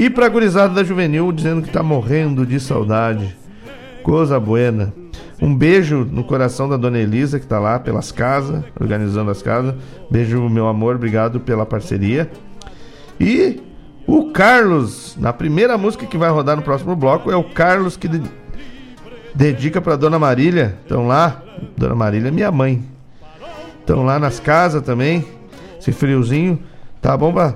[0.00, 3.36] e para a gurizada da Juvenil, dizendo que está morrendo de saudade.
[4.02, 4.92] Coisa buena.
[5.40, 9.74] Um beijo no coração da dona Elisa, que está lá pelas casas, organizando as casas.
[10.10, 12.30] Beijo, meu amor, obrigado pela parceria.
[13.20, 13.60] E
[14.06, 18.08] o Carlos, na primeira música que vai rodar no próximo bloco, é o Carlos que
[18.08, 18.22] de-
[19.34, 20.76] dedica para dona Marília.
[20.82, 21.42] Estão lá,
[21.76, 22.82] dona Marília é minha mãe.
[23.80, 25.24] Estão lá nas casas também.
[25.78, 26.58] Esse friozinho,
[27.00, 27.54] tá bom pra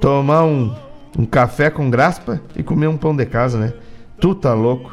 [0.00, 0.74] tomar um,
[1.18, 3.72] um café com graspa e comer um pão de casa, né?
[4.20, 4.92] Tu tá louco.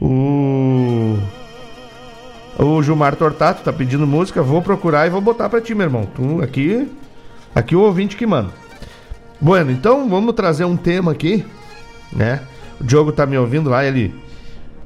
[0.00, 1.16] O.
[2.56, 6.06] O Gilmar Tortato tá pedindo música, vou procurar e vou botar pra ti, meu irmão.
[6.06, 6.88] Tu aqui.
[7.54, 8.50] Aqui o ouvinte que manda.
[9.40, 11.44] Bueno, então vamos trazer um tema aqui,
[12.12, 12.40] né?
[12.80, 14.14] O Diogo tá me ouvindo lá, ele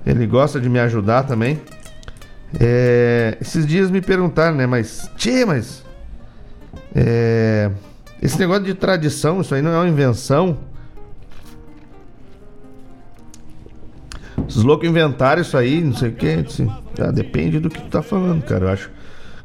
[0.04, 1.60] ele gosta de me ajudar também.
[2.58, 4.66] É, esses dias me perguntaram, né?
[4.66, 5.84] Mas, tchê, mas.
[6.94, 7.70] É,
[8.20, 10.58] esse negócio de tradição, isso aí não é uma invenção.
[14.46, 16.28] Os loucos inventaram isso aí, não sei o que.
[16.28, 18.64] Assim, ah, depende do que tu tá falando, cara.
[18.64, 18.90] Eu acho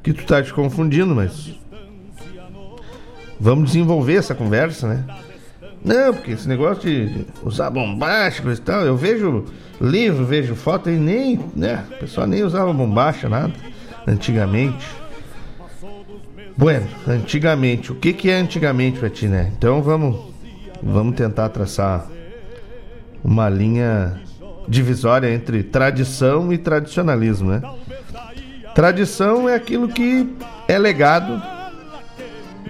[0.01, 1.53] que tu tá te confundindo, mas.
[3.39, 5.03] Vamos desenvolver essa conversa, né?
[5.83, 9.45] Não, porque esse negócio de usar bombástico e tal, eu vejo
[9.81, 11.83] livro, vejo foto e nem, né?
[11.91, 13.53] O pessoal nem usava bombacha, nada.
[14.07, 15.02] Antigamente.
[16.55, 17.91] Bueno, antigamente.
[17.91, 19.51] O que que é antigamente pra ti, né?
[19.57, 20.33] Então vamos,
[20.81, 22.07] vamos tentar traçar
[23.23, 24.21] uma linha
[24.67, 27.61] divisória entre tradição e tradicionalismo, né?
[28.75, 30.35] Tradição é aquilo que
[30.67, 31.41] é legado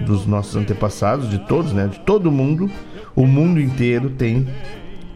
[0.01, 1.87] dos nossos antepassados, de todos, né?
[1.87, 2.69] De todo mundo.
[3.15, 4.47] O mundo inteiro tem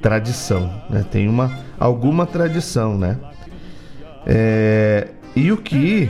[0.01, 1.05] tradição, né?
[1.09, 3.17] Tem uma alguma tradição, né?
[4.25, 6.09] É, e o que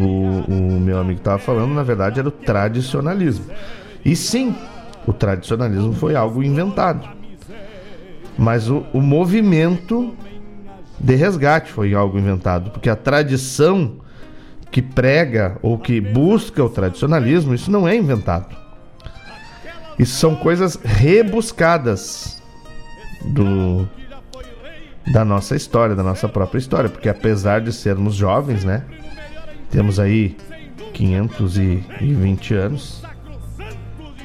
[0.00, 3.46] o, o meu amigo estava falando, na verdade, era o tradicionalismo.
[4.04, 4.54] E sim,
[5.06, 7.08] o tradicionalismo foi algo inventado.
[8.36, 10.14] Mas o, o movimento
[10.98, 13.96] de resgate foi algo inventado, porque a tradição
[14.70, 18.56] que prega ou que busca o tradicionalismo, isso não é inventado.
[19.98, 22.40] Isso são coisas rebuscadas
[23.24, 23.88] do
[25.12, 28.84] da nossa história, da nossa própria história, porque apesar de sermos jovens, né?
[29.70, 30.36] Temos aí
[30.94, 33.02] 520 anos.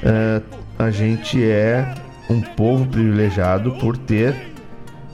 [0.02, 0.42] eh,
[0.78, 1.94] a gente é
[2.28, 4.34] um povo privilegiado por ter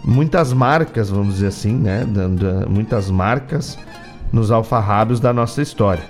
[0.04, 2.04] muitas marcas, vamos dizer assim, né?
[2.08, 3.78] Dando, muitas marcas
[4.32, 6.04] nos alfarrábios da nossa história.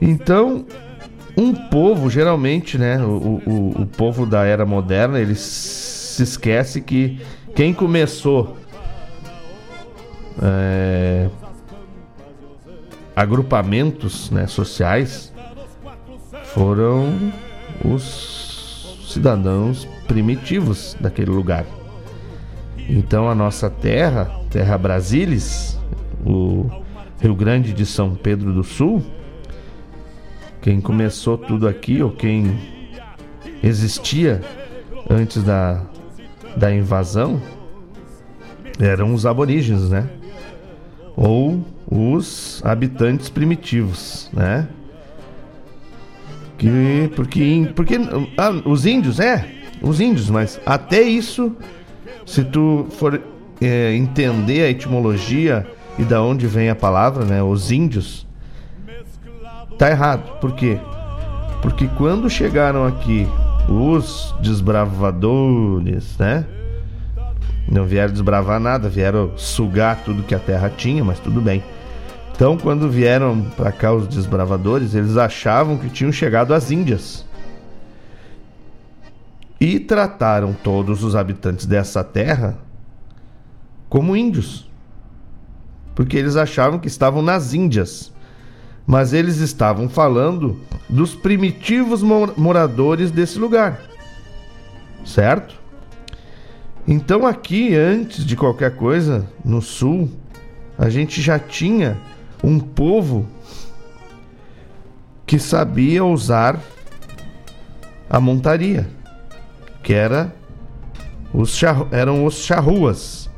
[0.00, 0.64] Então,
[1.36, 2.98] um povo, geralmente, né?
[2.98, 7.20] O, o, o povo da era moderna, ele se esquece que
[7.54, 8.56] quem começou
[10.42, 11.28] é,
[13.14, 15.32] agrupamentos né, sociais
[16.44, 17.32] foram
[17.84, 21.64] os cidadãos primitivos daquele lugar.
[22.88, 25.78] Então a nossa terra, terra Brasilis,
[26.24, 26.68] o
[27.20, 29.02] Rio Grande de São Pedro do Sul,
[30.60, 32.58] quem começou tudo aqui, ou quem
[33.62, 34.40] existia
[35.08, 35.82] antes da,
[36.56, 37.40] da invasão,
[38.80, 40.08] eram os aborígenes, né?
[41.16, 44.68] Ou os habitantes primitivos, né?
[46.56, 47.94] Que, porque porque
[48.38, 49.46] ah, os índios, é,
[49.82, 51.54] os índios, mas até isso,
[52.24, 53.20] se tu for
[53.60, 55.66] é, entender a etimologia
[55.98, 57.42] e da onde vem a palavra, né?
[57.42, 58.26] Os índios,
[59.78, 60.38] tá errado.
[60.40, 60.78] Por quê?
[61.60, 63.26] Porque quando chegaram aqui
[63.68, 66.44] os desbravadores, né?
[67.70, 71.62] Não vieram desbravar nada, vieram sugar tudo que a terra tinha, mas tudo bem.
[72.34, 77.24] Então, quando vieram para cá os desbravadores, eles achavam que tinham chegado às Índias.
[79.60, 82.58] E trataram todos os habitantes dessa terra
[83.88, 84.68] como índios.
[85.94, 88.12] Porque eles achavam que estavam nas Índias.
[88.84, 93.80] Mas eles estavam falando dos primitivos mor- moradores desse lugar.
[95.06, 95.54] Certo?
[96.86, 100.10] Então, aqui, antes de qualquer coisa, no sul,
[100.76, 101.96] a gente já tinha
[102.44, 103.26] um povo
[105.26, 106.60] que sabia usar
[108.08, 108.86] a montaria,
[109.82, 110.34] que era
[111.32, 111.58] os
[111.90, 113.30] eram os charruas,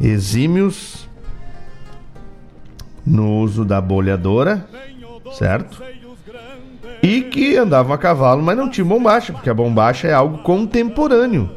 [0.00, 1.08] exímios
[3.04, 4.64] no uso da bolhadora,
[5.32, 5.82] certo?
[7.02, 11.50] E que andavam a cavalo, mas não tinha bombacha, porque a bombacha é algo contemporâneo.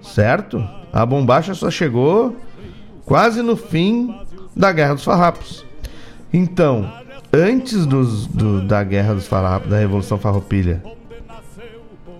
[0.00, 0.66] Certo?
[0.90, 2.34] A bombacha só chegou
[3.08, 4.14] quase no fim
[4.54, 5.64] da Guerra dos Farrapos.
[6.30, 6.92] Então,
[7.32, 10.82] antes dos, do- da Guerra dos Farrapos, da Revolução Farroupilha,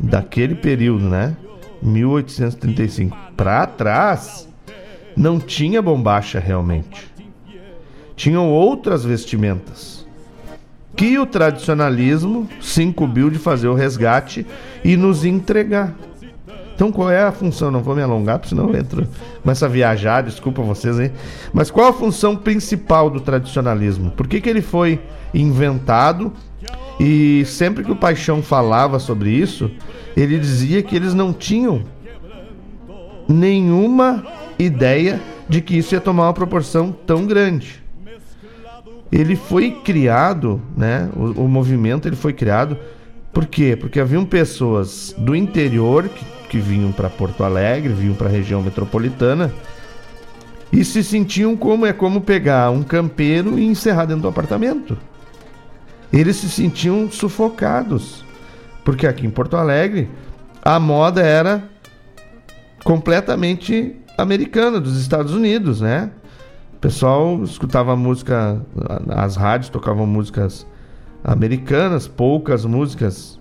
[0.00, 1.36] daquele período, né?
[1.82, 4.48] 1835 para trás,
[5.14, 7.12] não tinha bombacha realmente.
[8.16, 10.06] Tinham outras vestimentas
[10.96, 14.46] que o tradicionalismo se incumbiu de fazer o resgate
[14.82, 15.94] e nos entregar.
[16.78, 17.72] Então qual é a função?
[17.72, 19.04] Não vou me alongar, porque senão eu entro,
[19.42, 21.10] começo a viajar, desculpa vocês aí.
[21.52, 24.12] Mas qual a função principal do tradicionalismo?
[24.12, 25.00] Por que, que ele foi
[25.34, 26.32] inventado?
[27.00, 29.68] E sempre que o Paixão falava sobre isso,
[30.16, 31.82] ele dizia que eles não tinham
[33.26, 34.24] nenhuma
[34.56, 37.82] ideia de que isso ia tomar uma proporção tão grande.
[39.10, 41.10] Ele foi criado, né?
[41.16, 42.78] O, o movimento ele foi criado
[43.32, 43.76] por quê?
[43.76, 48.62] Porque haviam pessoas do interior que, que vinham para Porto Alegre, vinham para a região
[48.62, 49.52] metropolitana
[50.72, 54.96] e se sentiam como é como pegar um campeiro e encerrar dentro do apartamento.
[56.12, 58.24] Eles se sentiam sufocados,
[58.84, 60.08] porque aqui em Porto Alegre
[60.62, 61.64] a moda era
[62.84, 66.10] completamente americana, dos Estados Unidos, né?
[66.74, 68.60] O pessoal escutava música,
[69.08, 70.66] as rádios tocavam músicas
[71.24, 73.38] americanas, poucas músicas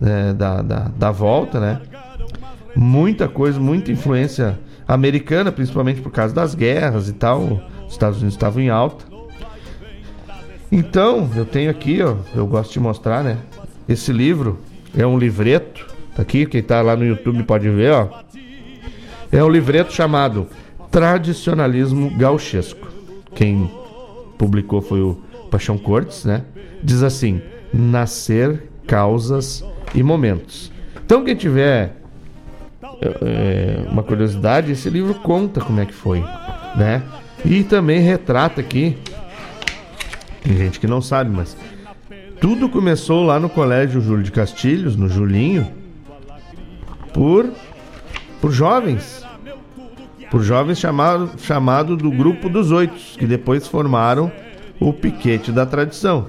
[0.00, 1.80] né, da, da, da volta, né?
[2.74, 7.62] Muita coisa, muita influência americana, principalmente por causa das guerras e tal.
[7.86, 9.04] Os Estados Unidos estavam em alta.
[10.70, 13.38] Então, eu tenho aqui, ó, eu gosto de mostrar, né?
[13.88, 14.58] Esse livro
[14.96, 18.08] é um livreto, tá aqui, quem tá lá no YouTube pode ver, ó.
[19.32, 20.46] É um livreto chamado
[20.90, 22.88] Tradicionalismo Gauchesco.
[23.34, 23.70] Quem
[24.38, 26.44] publicou foi o Paixão Cortes, né?
[26.82, 27.42] Diz assim:
[27.72, 29.64] Nascer, causas
[29.94, 30.72] e momentos.
[31.04, 31.99] Então, quem tiver
[33.00, 36.24] é, uma curiosidade, esse livro conta como é que foi,
[36.76, 37.02] né?
[37.44, 38.96] E também retrata aqui.
[40.42, 41.56] Tem gente que não sabe, mas
[42.40, 45.66] tudo começou lá no Colégio Júlio de Castilhos, no Julinho,
[47.12, 47.50] por
[48.40, 49.24] por jovens.
[50.30, 54.30] Por jovens chamado, chamado do Grupo dos Oito, que depois formaram
[54.78, 56.28] o Piquete da Tradição.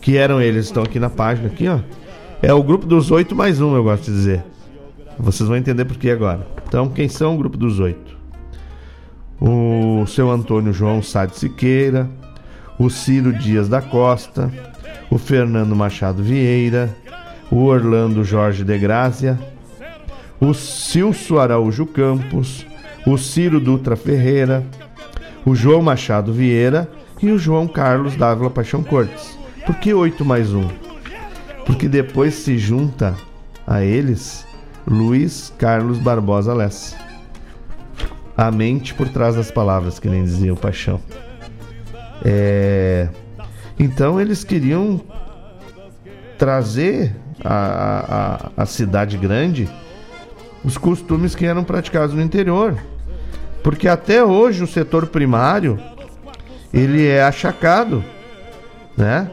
[0.00, 1.78] Que eram eles, estão aqui na página, aqui, ó.
[2.42, 4.44] É o Grupo dos Oito mais um, eu gosto de dizer.
[5.22, 6.44] Vocês vão entender por que agora.
[6.66, 8.18] Então, quem são o Grupo dos Oito?
[9.40, 12.10] O seu Antônio João Sá de Siqueira,
[12.76, 14.52] o Ciro Dias da Costa,
[15.08, 16.92] o Fernando Machado Vieira,
[17.52, 19.38] o Orlando Jorge de Grácia,
[20.40, 22.66] o Cilso Araújo Campos,
[23.06, 24.66] o Ciro Dutra Ferreira,
[25.46, 26.90] o João Machado Vieira
[27.22, 29.38] e o João Carlos Dávila Paixão Cortes.
[29.64, 30.66] Por que 8 mais 1?
[31.64, 33.14] Porque depois se junta
[33.64, 34.50] a eles
[34.86, 36.96] Luiz Carlos Barbosa Lessa.
[38.36, 41.00] A mente por trás das palavras, que nem dizia o Paixão.
[42.24, 43.08] É...
[43.78, 45.00] Então eles queriam
[46.38, 47.14] trazer
[47.44, 49.68] a, a, a cidade grande
[50.64, 52.76] os costumes que eram praticados no interior.
[53.62, 55.78] Porque até hoje o setor primário
[56.72, 58.04] ele é achacado,
[58.96, 59.30] né?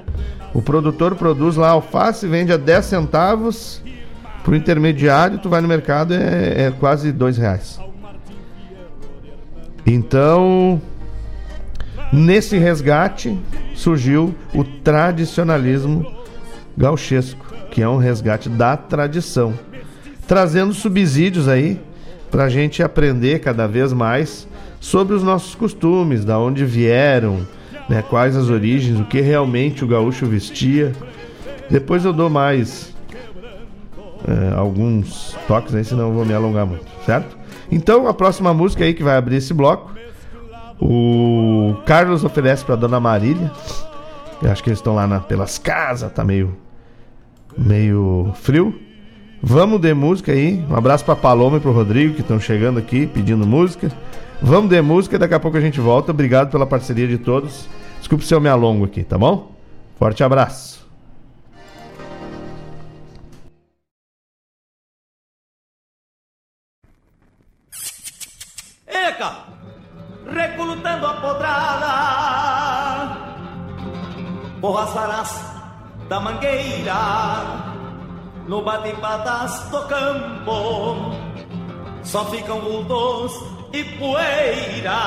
[0.54, 3.82] O produtor produz lá alface, vende a 10 centavos
[4.50, 7.80] pro intermediário, tu vai no mercado é, é quase dois reais.
[9.86, 10.82] Então,
[12.12, 13.38] nesse resgate
[13.76, 16.04] surgiu o tradicionalismo
[16.76, 19.54] gauchesco, que é um resgate da tradição,
[20.28, 21.80] trazendo subsídios aí
[22.32, 24.48] para a gente aprender cada vez mais
[24.80, 27.46] sobre os nossos costumes, da onde vieram,
[27.88, 30.92] né, quais as origens, o que realmente o gaúcho vestia.
[31.70, 32.98] Depois eu dou mais
[34.28, 37.38] é, alguns toques aí, senão eu vou me alongar muito, certo?
[37.72, 39.92] Então a próxima música aí que vai abrir esse bloco,
[40.82, 43.52] o Carlos oferece para Dona Marília.
[44.42, 46.56] Eu acho que eles estão lá na, pelas casas, tá meio
[47.58, 48.74] meio frio.
[49.42, 50.64] Vamos de música aí.
[50.70, 53.92] Um abraço pra Paloma e pro Rodrigo que estão chegando aqui pedindo música.
[54.42, 56.12] Vamos de música, daqui a pouco a gente volta.
[56.12, 57.68] Obrigado pela parceria de todos.
[58.00, 59.52] Desculpe se eu me alongo aqui, tá bom?
[59.98, 60.79] Forte abraço.
[74.70, 75.32] Por as varas
[76.10, 76.94] da mangueira
[78.48, 81.12] no bate-patas do campo
[82.04, 83.34] só ficam vultos
[83.74, 85.00] e poeira.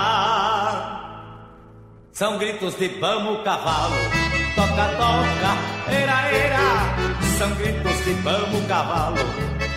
[2.11, 3.95] São gritos de vamos cavalo
[4.57, 5.53] toca toca
[5.87, 6.67] era era.
[7.39, 9.25] São gritos de vamos cavalo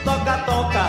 [0.04, 0.86] toca toca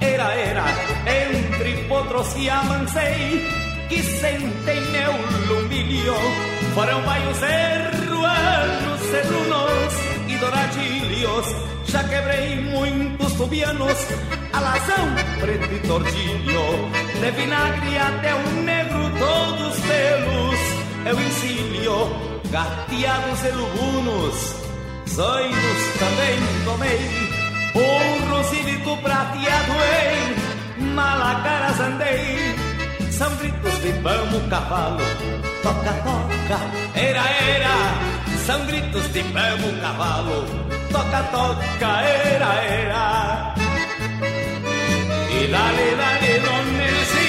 [0.00, 0.64] era era.
[1.06, 3.46] Entre potros que amancei
[3.90, 5.12] que sentem meu
[5.48, 9.94] lumilho foram baios erruanos, serrunos
[10.28, 13.96] e douradilhos já quebrei muitos tubianos
[14.52, 15.08] alazão,
[15.40, 16.90] preto e tordilho.
[17.18, 20.58] De vinagre até o negro todos pelos.
[21.06, 24.54] Eu ensino gateados e lubunos.
[25.08, 27.00] Zoinos também tomei
[27.74, 29.72] um rosilito prateado
[30.78, 32.54] em malacaras andei
[33.10, 34.98] são gritos de vamos cavalo
[35.62, 36.58] toca toca.
[36.94, 40.44] Era era são gritos de vamos cavalo.
[40.90, 43.54] Toca toca era era.
[45.30, 47.28] Y dale, dale, don Nelsi.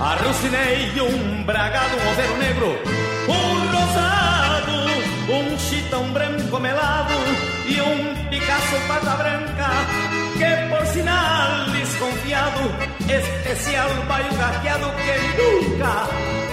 [0.00, 2.70] Arrucinei um bragado, um overo negro,
[3.28, 4.76] um rosado,
[5.32, 7.14] um chitão branco melado
[7.66, 8.21] e um
[8.62, 9.70] Picasso pata branca,
[10.38, 12.60] que por sinal desconfiado,
[13.08, 16.08] especial baio gateado que nunca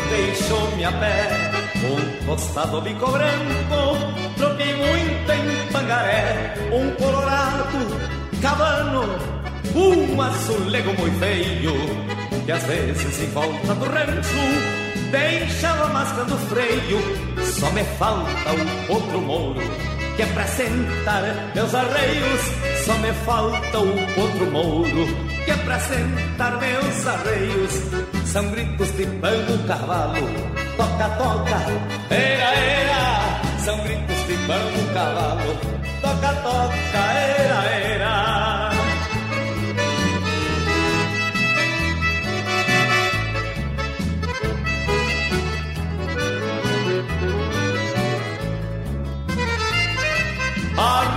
[0.10, 1.51] deixou-me a pé.
[1.86, 3.97] Um costado bico branco,
[4.38, 7.78] troquei muito em Pangaré, um colorado,
[8.41, 9.20] cabano,
[9.76, 11.74] um azulego muito feio,
[12.45, 16.99] que às vezes em volta do rancho deixava mascando freio.
[17.43, 18.51] Só me falta
[18.89, 19.62] o outro mouro,
[20.20, 21.24] que é pra sentar
[21.55, 22.41] meus arreios.
[22.86, 25.07] Só me falta o outro mouro,
[25.45, 27.72] que é pra sentar meus arreios.
[28.26, 30.28] São gritos de pano cavalo
[30.76, 31.57] toca, toca,
[32.09, 35.57] era, era, são gritos de vamos cavalo,
[36.01, 38.49] toca, toca, era, era.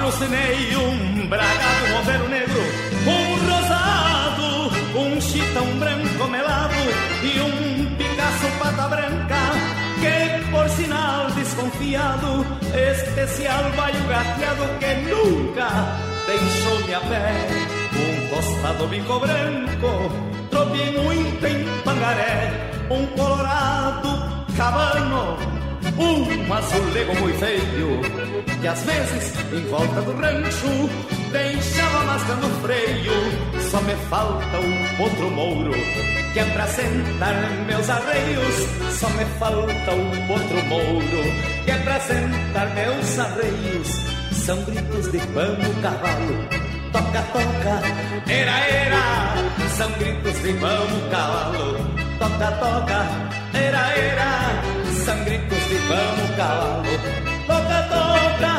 [0.03, 2.61] Arrucinei um bragado, overo negro,
[3.07, 6.75] um rosado, um chitão branco melado
[7.23, 9.37] e um Picasso pata branca
[10.01, 12.45] que por sinal desconfiado
[12.75, 15.69] especial vai o gateado que nunca
[16.27, 17.47] deixou-me a pé.
[17.95, 20.11] Um tostado bico branco
[20.51, 22.51] tropi muito em Pangaré
[22.91, 24.09] um colorado
[24.57, 25.62] cabano
[25.99, 28.01] um azulego muito feio
[28.61, 30.91] que às vezes em volta do rancho
[31.33, 35.73] deixava mascando freio só me falta um outro mouro
[36.33, 37.35] que é pra sentar
[37.67, 38.55] meus arreios.
[38.99, 41.23] Só me falta um outro mouro,
[41.65, 43.89] que é pra sentar meus arreios.
[44.33, 46.49] São gritos de vamos cavalo,
[46.93, 49.69] toca, toca, era, era.
[49.77, 51.77] São gritos de vamos cavalo,
[52.19, 53.07] toca, toca,
[53.55, 54.82] era, era.
[55.05, 56.85] São gritos de vamos cavalo,
[57.49, 58.53] toca, toca.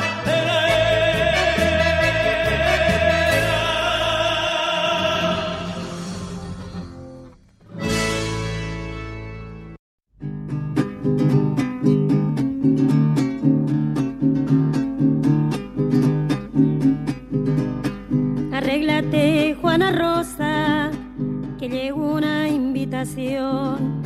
[18.52, 20.92] Arréglate, Juana Rosa,
[21.58, 24.03] que llegó una invitación.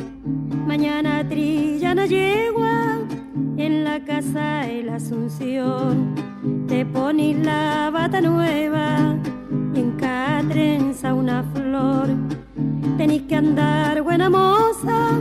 [0.68, 2.98] Mañana trilla la yegua
[3.56, 6.14] en la casa de la Asunción.
[6.68, 9.16] Te pones la bata nueva
[9.74, 12.08] y en cada trenza una flor.
[12.98, 15.18] Tenés que andar buena moza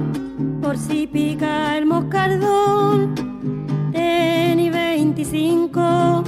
[0.61, 3.15] por si pica el moscardón.
[3.93, 6.23] Tení 25,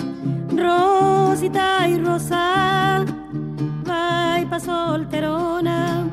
[0.56, 3.04] Rosita y Rosa,
[3.86, 6.10] va y pa' solterona.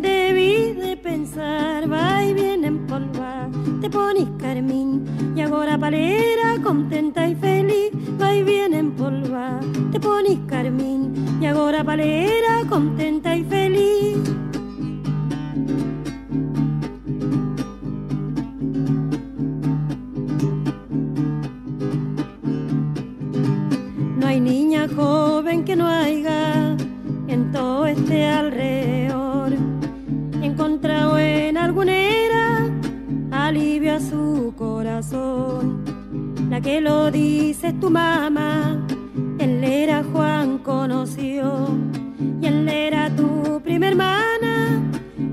[0.00, 3.50] Debí de pensar, va y viene en polva,
[3.82, 5.04] te pones carmín
[5.36, 7.90] y ahora palera, contenta y feliz,
[8.20, 9.60] va y viene en polva,
[9.92, 14.16] te pones carmín y ahora palera, contenta y feliz.
[24.16, 26.74] No hay niña joven que no haya
[27.28, 28.99] en todo este alrededor
[36.50, 38.86] La que lo dice es tu mamá,
[39.38, 40.04] el era
[40.62, 41.68] conoció.
[42.42, 44.82] Y él era tu prima hermana,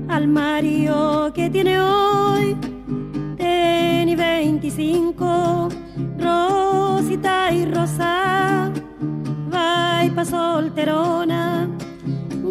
[0.08, 2.56] al Mario que tiene hoy.
[3.36, 5.68] Teni 25,
[6.18, 8.72] Rosita y Rosa,
[9.52, 11.68] va pa' solterona.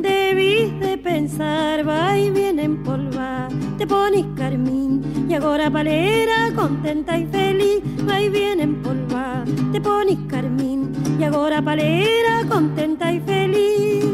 [0.03, 3.47] Debís de pensar, va y viene en polva,
[3.79, 4.96] te pones carmín
[5.29, 10.91] y ahora palera contenta y feliz, va y viene en polva, te pones carmín.
[11.19, 14.05] Y ahora palera contenta y feliz.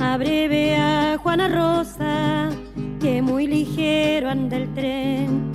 [0.00, 2.50] Abreve a Juana Rosa,
[3.00, 5.52] que muy ligero anda el tren,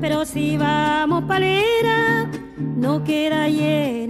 [0.00, 2.30] pero si vamos palera,
[2.76, 4.03] no queda ahí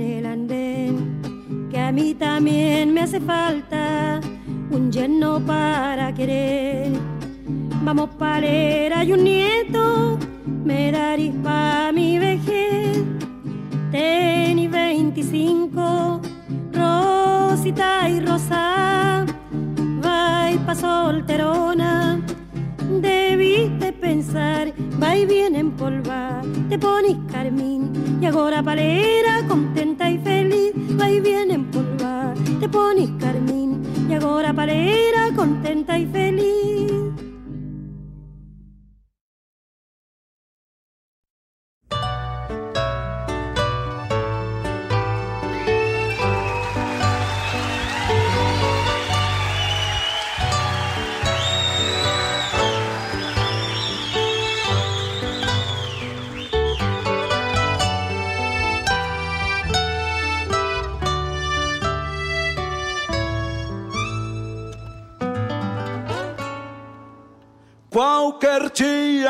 [1.94, 4.20] mí también me hace falta
[4.70, 6.90] un lleno para querer.
[7.84, 10.18] Vamos palera y un nieto,
[10.64, 13.00] me darís pa' mi vejez.
[13.92, 16.20] Tení 25,
[16.72, 19.24] Rosita y Rosa,
[20.04, 22.23] va y pa' solterona.
[23.00, 24.72] Debís de pensar,
[25.02, 31.10] va y viene en polva, te pones carmín y ahora palera contenta y feliz, va
[31.10, 36.93] y viene en polva, te pones carmín y ahora palera contenta y feliz.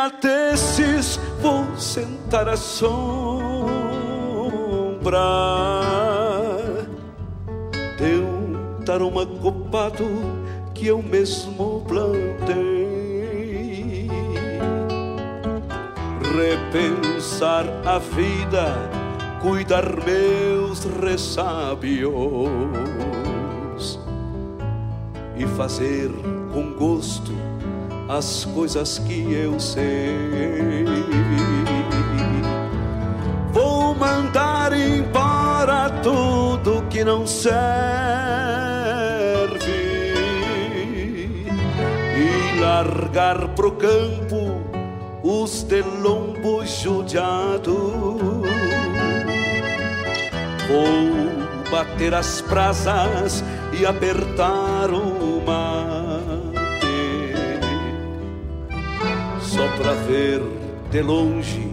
[0.04, 2.90] Dia desses vou sentar à sombra
[7.96, 10.04] de um taroma copado
[10.74, 12.84] que eu mesmo plantei.
[16.34, 18.74] Repensar a vida,
[19.40, 22.10] cuidar meus ressábios
[25.36, 26.10] e fazer
[26.52, 27.53] com gosto
[28.08, 30.84] as coisas que eu sei.
[33.52, 37.54] Vou mandar embora tudo que não serve
[42.16, 44.62] e largar pro campo
[45.22, 46.44] os de lombo.
[50.68, 55.40] Vou bater as brasas e apertar o
[59.54, 60.42] só pra ver
[60.90, 61.72] de longe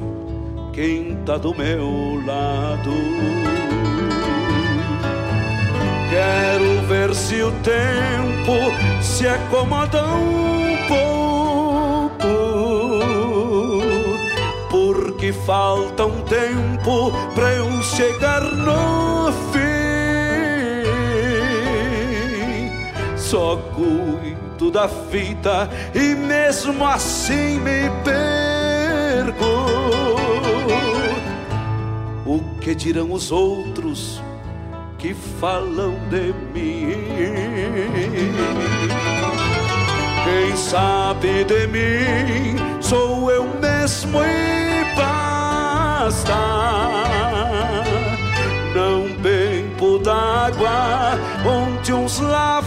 [0.71, 2.91] quem tá do meu lado.
[6.11, 8.53] Quero ver se o tempo
[9.01, 12.27] se acomoda um pouco,
[14.69, 19.61] porque falta um tempo pra eu chegar no fim.
[23.17, 23.55] Só
[24.61, 29.45] cuido da fita e mesmo assim me perco.
[32.25, 34.21] O que dirão os outros
[34.99, 36.95] que falam de mim?
[40.23, 46.37] Quem sabe de mim sou eu mesmo e basta.
[48.75, 52.60] Não bebo d'água onde uns lavam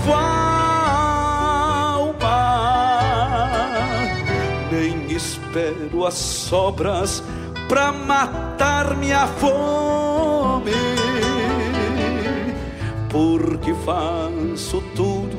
[6.04, 7.22] espero as sobras
[7.68, 10.72] pra matar minha fome,
[13.10, 15.36] porque faço tudo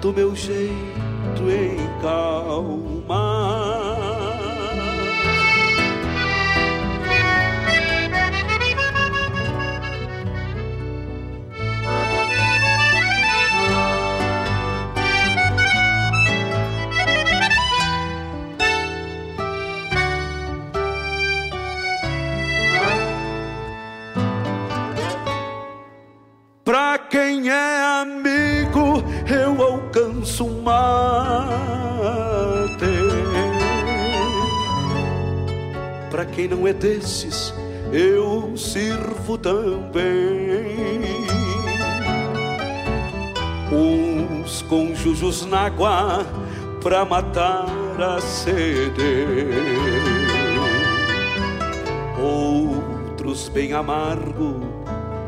[0.00, 3.87] do meu jeito em calma.
[27.38, 30.78] Quem é amigo, eu alcanço mate.
[36.10, 37.54] Pra quem não é desses,
[37.92, 39.68] eu sirvo também.
[43.70, 46.26] Uns conjujos na água
[46.82, 47.66] pra matar
[48.00, 49.78] a sede
[53.38, 54.67] anos bem amargo,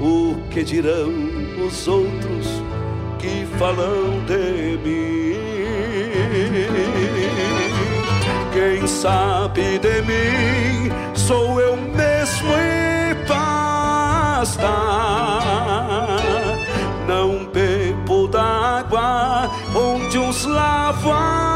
[0.00, 1.12] O que dirão
[1.66, 2.46] os outros
[3.18, 5.36] que falam de mim?
[8.52, 14.68] Quem sabe de mim sou eu mesmo e basta.
[17.06, 21.55] Não bebo d'água onde uns lavam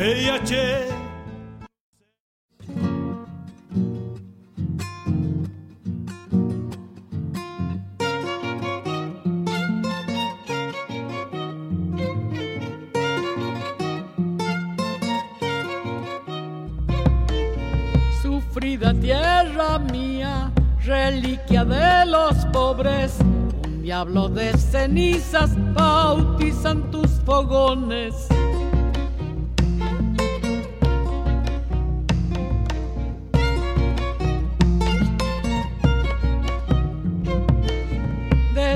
[0.00, 0.88] Tchê.
[18.22, 20.50] Sufrida tierra mía,
[20.82, 23.18] reliquia de los pobres,
[23.66, 28.30] un diablo de cenizas bautizan tus fogones.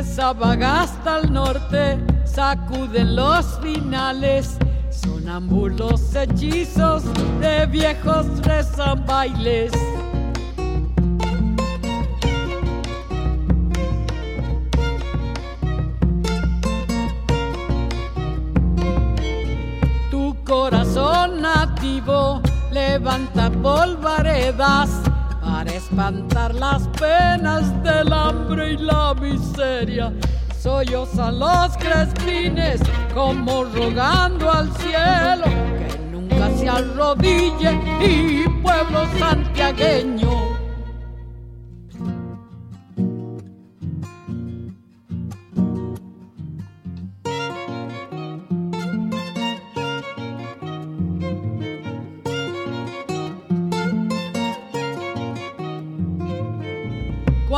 [0.05, 4.59] De Sabagasta al norte sacuden los finales,
[4.91, 7.03] sonambulos hechizos
[7.41, 9.73] de viejos rezan bailes.
[20.11, 22.41] Tu corazón nativo
[22.71, 25.04] levanta polvaredas
[25.65, 30.13] para espantar las penas del hambre y la miseria.
[30.61, 32.81] Sollozan los crespines
[33.15, 35.45] como rogando al cielo
[35.79, 40.34] que nunca se arrodille y pueblo santiagueño.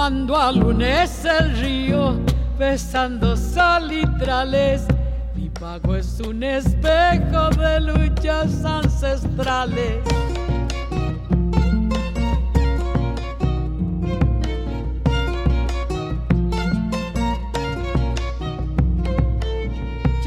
[0.06, 2.14] Cuando alunece el río,
[2.56, 4.86] besando salitrales,
[5.34, 10.04] mi pago es un espejo de luchas ancestrales.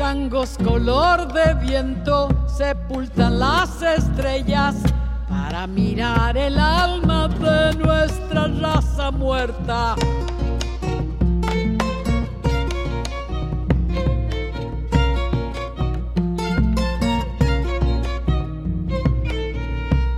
[0.09, 4.75] tangos color de viento sepultan las estrellas
[5.49, 9.95] para mirar el alma de nuestra raza muerta.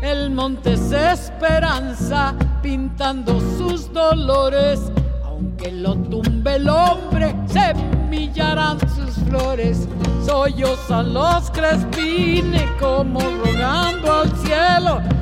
[0.02, 4.92] El monte es esperanza pintando sus dolores,
[5.24, 9.88] aunque lo tumbe el hombre, semillarán sus flores.
[10.26, 15.21] Sollozan los crespines como rogando al cielo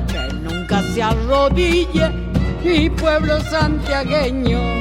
[0.70, 2.10] nunca se arrodille
[2.62, 4.79] mi pueblo santiagueño.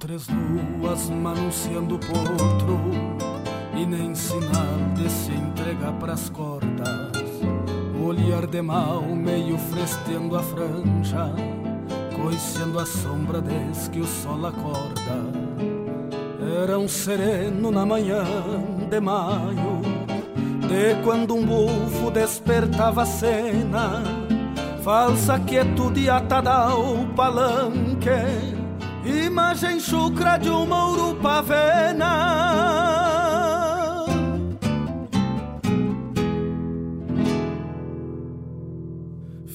[0.00, 2.80] Três luas manunciando o potro
[3.76, 7.12] E nem sinal de se entregar pras cordas.
[8.02, 11.30] Olhar de mal meio frestendo a franja
[12.16, 15.60] Coiceando a sombra desde que o sol acorda.
[16.62, 18.24] Era um sereno na manhã
[18.88, 19.82] de maio
[20.66, 24.02] De quando um bufo despertava a cena.
[24.82, 28.59] Falsa quietude atada ao palanque
[29.04, 32.50] Imagem chucra de uma urupavena.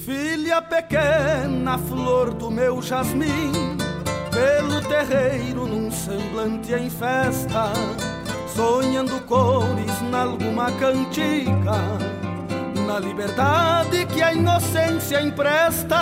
[0.06, 3.78] Filha pequena, flor do meu jasmim
[4.32, 7.74] Pelo terreiro num semblante em festa
[8.48, 11.98] Sonhando cores nalguma cantiga
[12.86, 15.96] Na liberdade que a inocência empresta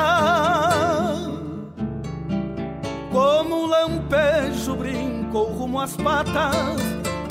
[3.14, 6.82] como um lampejo brincou rumo às patas,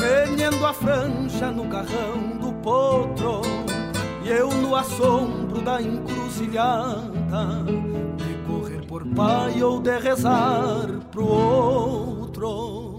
[0.01, 3.43] Menhendo a franja no garrão do potro
[4.25, 7.65] E eu no assombro da encruzilhada
[8.17, 12.92] De correr por pai ou de rezar pro outro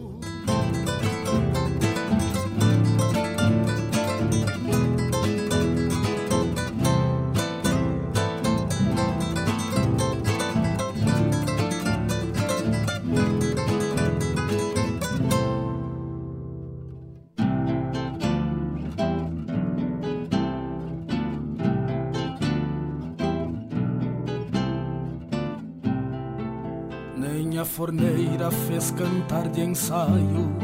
[27.73, 30.55] forneira fez cantar de ensaio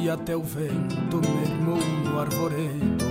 [0.00, 3.04] E até o vento mermou no arvoredo.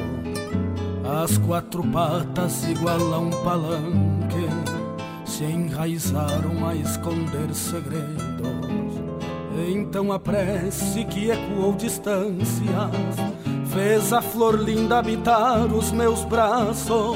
[1.24, 4.48] As quatro patas igual a um palanque
[5.26, 8.04] Se enraizaram a esconder segredos.
[9.70, 12.66] Então a prece que ecoou distâncias
[13.68, 17.16] Fez a flor linda habitar os meus braços.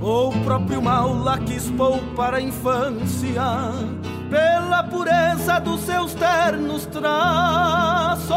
[0.00, 3.97] Ou o próprio mal lá quis poupar a infância
[4.28, 8.28] pela pureza dos seus ternos traços.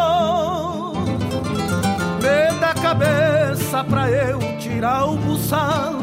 [2.21, 5.95] Me dá cabeça pra eu tirar o buçal,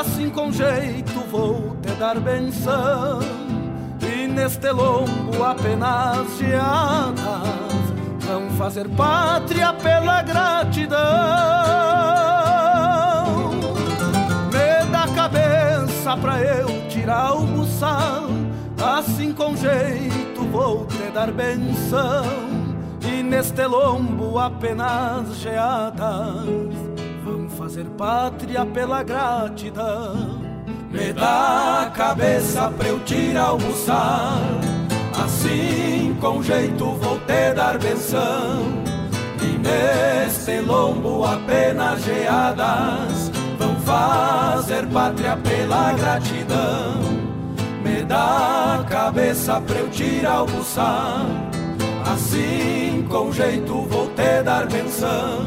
[0.00, 3.20] assim com jeito vou te dar benção.
[4.00, 7.18] E neste lombo apenas geadas
[8.20, 10.98] vão fazer pátria pela gratidão.
[14.52, 18.37] Me dá cabeça pra eu tirar o buçal
[18.98, 22.24] Assim com jeito vou te dar benção.
[23.00, 26.44] E neste lombo apenas geadas
[27.24, 30.40] Vão fazer pátria pela gratidão.
[30.90, 34.40] Me dá a cabeça pra eu o buçal
[35.14, 38.82] Assim com jeito vou te dar benção.
[39.40, 43.30] E neste lombo apenas geadas
[43.60, 47.27] Vão fazer pátria pela gratidão
[47.88, 51.26] me dá cabeça pra eu o buçal
[52.04, 55.46] Assim com jeito vou te dar benção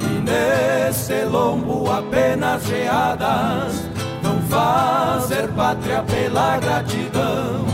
[0.00, 3.88] E nesse lombo apenas geadas
[4.22, 7.64] Vão fazer pátria pela gratidão.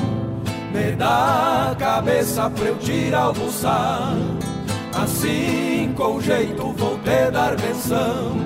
[0.73, 4.15] Me dá cabeça pra eu o buçal
[4.95, 8.37] Assim com jeito vou te dar benção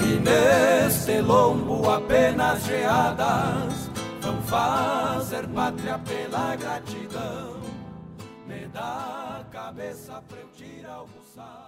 [0.00, 3.87] E neste lombo apenas geadas
[4.28, 7.60] vão fazer pátria pela gratidão.
[8.46, 11.67] Me dá a cabeça pra eu tirar o buçal.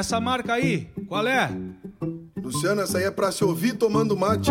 [0.00, 1.50] Essa marca aí, qual é?
[2.42, 4.50] Luciano, essa aí é pra se ouvir tomando mate.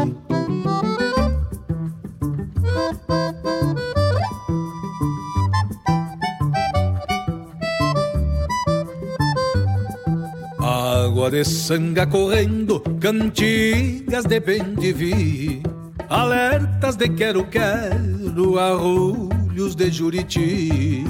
[10.60, 15.64] Água de sanga correndo, cantigas de bem de vi,
[16.08, 21.04] alertas de quero-quero, arrulhos de juriti.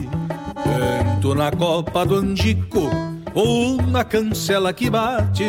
[0.66, 2.90] Vento na copa do angico,
[3.40, 5.46] ou na cancela que bate,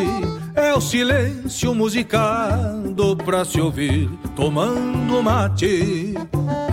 [0.55, 6.13] é o silêncio musicado pra se ouvir tomando mate.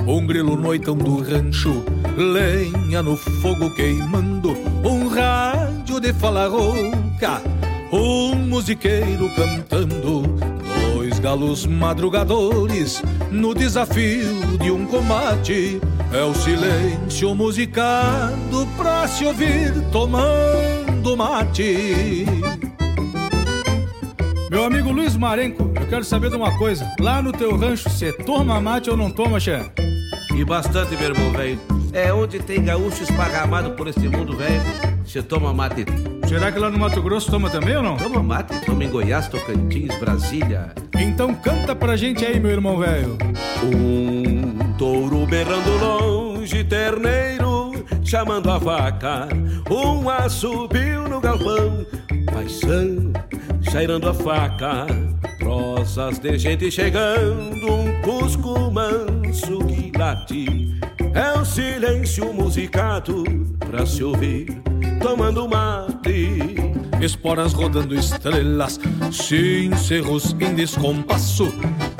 [0.06, 1.84] Um grilo noitão do rancho,
[2.16, 7.42] lenha no fogo queimando, um rádio de fala rouca,
[7.92, 10.22] um musiqueiro cantando,
[10.94, 15.80] dois galos madrugadores no desafio de um combate.
[16.12, 22.26] É o silêncio musicado pra se ouvir tomando mate.
[24.50, 26.90] Meu amigo Luiz Marenco, eu quero saber de uma coisa.
[26.98, 29.70] Lá no teu rancho, você toma mate ou não toma, Xé?
[30.34, 31.60] E bastante, meu irmão, velho.
[31.92, 34.62] É onde tem gaúcho esparramado por este mundo, velho.
[35.04, 35.84] Você toma mate.
[36.28, 37.96] Será que lá no Mato Grosso toma também ou não?
[37.96, 40.74] Toma mate, toma em Goiás, Tocantins, Brasília.
[40.94, 43.16] Então canta pra gente aí, meu irmão velho.
[43.64, 47.37] Um touro berrando longe, terneiro
[48.08, 49.28] chamando a vaca.
[49.70, 51.86] Um assobio no galpão,
[52.32, 53.12] paisano
[53.70, 54.86] cheirando a faca.
[55.42, 60.80] Rosas de gente chegando, um cusco manso que late.
[61.14, 63.24] É o silêncio musicado
[63.58, 64.58] pra se ouvir,
[65.02, 66.54] tomando mate.
[67.00, 68.80] Esporas rodando estrelas,
[69.12, 71.52] cincerros em descompasso,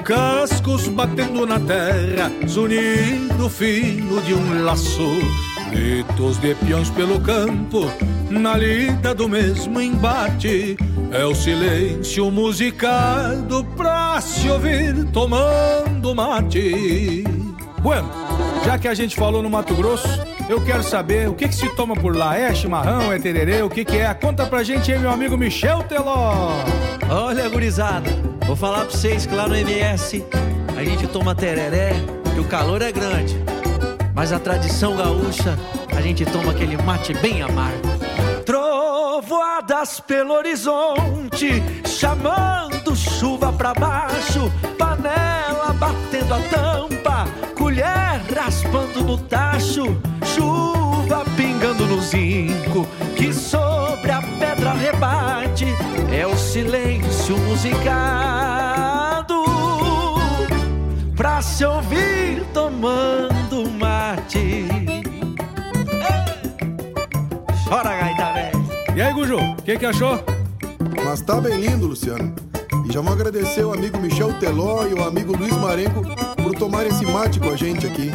[0.04, 5.57] cascos batendo na terra, zunindo o fino de um laço.
[5.70, 7.90] Gritos de peões pelo campo,
[8.30, 10.76] na lida do mesmo embate.
[11.10, 17.24] É o silêncio musicado pra se ouvir tomando mate.
[17.80, 18.10] Bueno,
[18.64, 20.08] já que a gente falou no Mato Grosso,
[20.48, 22.36] eu quero saber o que, que se toma por lá.
[22.36, 24.12] É chimarrão, é tererê, o que, que é?
[24.14, 26.50] Conta pra gente aí, meu amigo Michel Teló.
[27.08, 28.10] Olha, gurizada,
[28.46, 30.24] vou falar pra vocês que lá no MS
[30.76, 31.92] a gente toma tereré,
[32.34, 33.36] que o calor é grande.
[34.18, 35.56] Mas a tradição gaúcha,
[35.96, 37.86] a gente toma aquele mate bem amargo.
[38.44, 49.96] Trovoadas pelo horizonte, chamando chuva pra baixo, panela batendo a tampa, colher raspando no tacho,
[50.34, 55.66] chuva pingando no zinco, que sobre a pedra rebate,
[56.10, 59.44] é o silêncio musicado,
[61.14, 63.77] pra se ouvir tomando
[64.08, 64.66] mate.
[67.68, 68.96] Chora, gaita, velho.
[68.96, 70.24] E aí, Guju, o que, que achou?
[71.04, 72.34] Mas tá bem lindo, Luciano.
[72.88, 76.02] E já vou agradecer o amigo Michel Teló e o amigo Luiz Marenco
[76.42, 78.10] por tomar esse mate com a gente aqui.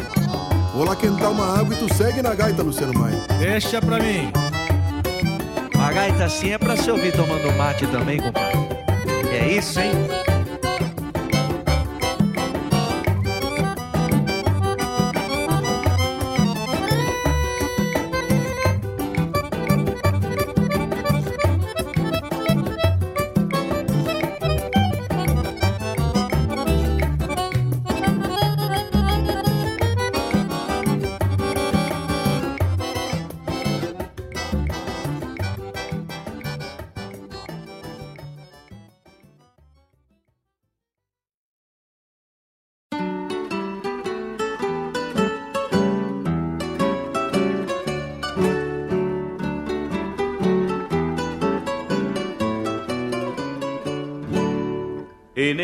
[0.74, 3.20] Vou lá quentar uma água e tu segue na gaita, Luciano Maia.
[3.38, 4.32] Deixa pra mim.
[5.78, 8.58] A gaita assim é pra se ouvir tomando mate também, compadre.
[9.30, 9.92] É isso, hein?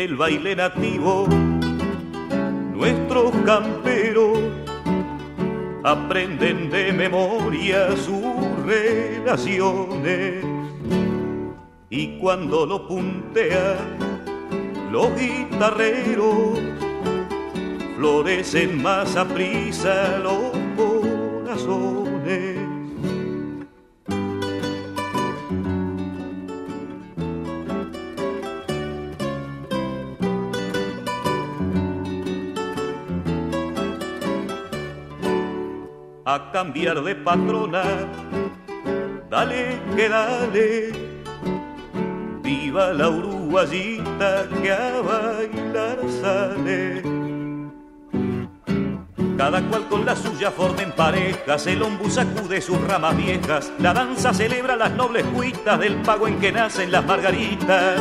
[0.03, 1.27] El baile nativo,
[2.73, 4.39] nuestros camperos
[5.83, 8.25] aprenden de memoria sus
[8.65, 10.43] relaciones
[11.91, 13.77] y cuando lo puntean
[14.91, 16.59] los guitarreros
[17.95, 22.00] florecen más a prisa los corazones.
[36.33, 37.83] A cambiar de patrona,
[39.29, 40.91] dale que dale,
[42.41, 47.03] viva la uruguayita que a bailar sale.
[49.35, 54.33] Cada cual con la suya formen parejas, el ombú sacude sus ramas viejas, la danza
[54.33, 57.99] celebra las nobles cuitas del pago en que nacen las margaritas.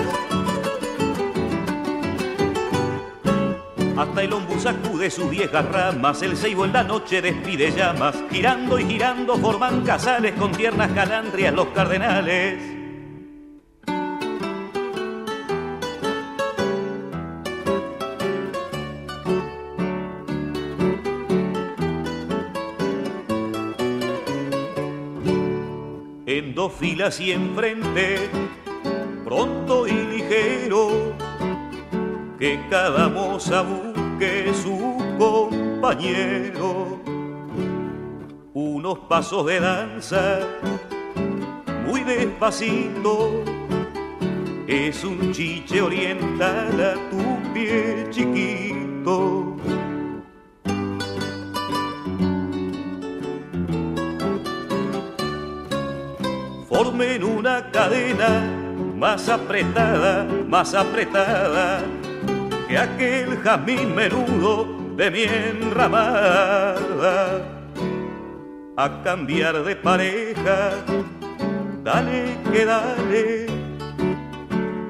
[4.00, 8.78] Hasta el ombú sacude sus viejas ramas, el ceibo en la noche despide llamas, girando
[8.78, 12.62] y girando forman casales con tiernas calandrias los cardenales.
[26.24, 28.30] en dos filas y enfrente,
[29.26, 31.14] pronto y ligero,
[32.38, 33.62] que cada moza
[34.20, 37.00] busque su compañero.
[38.52, 40.40] Unos pasos de danza,
[41.86, 43.44] muy despacito,
[44.66, 49.56] es un chiche oriental a tu pie chiquito.
[56.68, 58.42] formen una cadena
[58.96, 61.82] más apretada, más apretada
[62.70, 64.66] que aquel jazmín menudo
[64.96, 67.16] de mi enramada.
[68.76, 70.70] A cambiar de pareja,
[71.82, 73.46] dale que dale,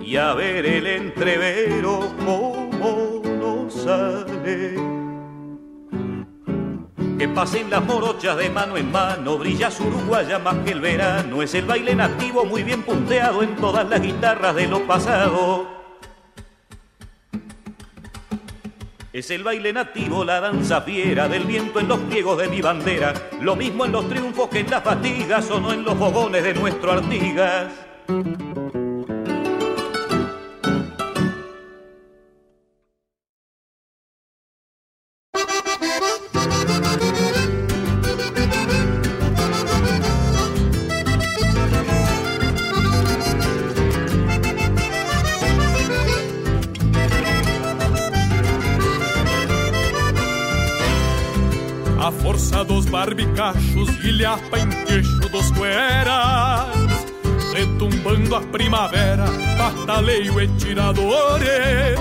[0.03, 4.77] y a ver el entrevero cómo nos sale
[7.19, 11.43] que pasen las morochas de mano en mano, brilla su uruguaya más que el verano,
[11.43, 15.80] es el baile nativo muy bien punteado en todas las guitarras de lo pasado.
[19.13, 23.13] Es el baile nativo, la danza fiera del viento en los pliegos de mi bandera,
[23.41, 26.55] lo mismo en los triunfos que en las fatigas o no en los fogones de
[26.55, 27.73] nuestro Artigas.
[53.01, 56.69] Barbicachos ilhapa em queixo dos cueras
[57.55, 59.25] Retumbando a primavera,
[59.57, 61.99] bataleio e tiradores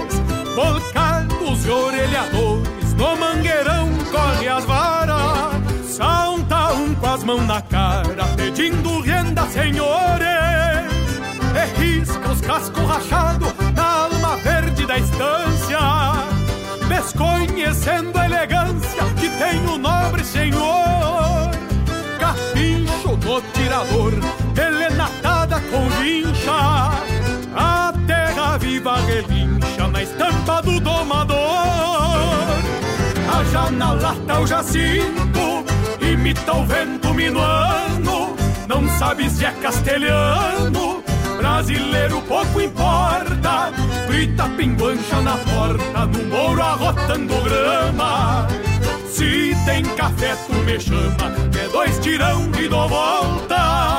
[0.53, 8.25] Volcados e orelhadores, no mangueirão corre as varas Salta um com as mãos na cara,
[8.35, 10.27] pedindo renda, senhores
[11.55, 16.38] E risca os cascos rachados na alma verde da estância
[17.01, 21.49] desconhecendo a elegância que tem o nobre senhor.
[22.19, 24.13] Capincho no tirador,
[24.57, 26.91] elenatada com vincha,
[27.55, 31.37] a terra viva relincha na estampa do domador.
[33.31, 35.63] A na lata o jacinto,
[36.01, 38.35] imita o vento minuano,
[38.67, 41.01] não sabe se é castelhano,
[41.39, 43.71] brasileiro pouco importa
[44.09, 48.45] grita pinguancha na porta, no moro arrotando grama.
[49.07, 53.98] Se tem café, tu me chama, que dois tirão e dou volta.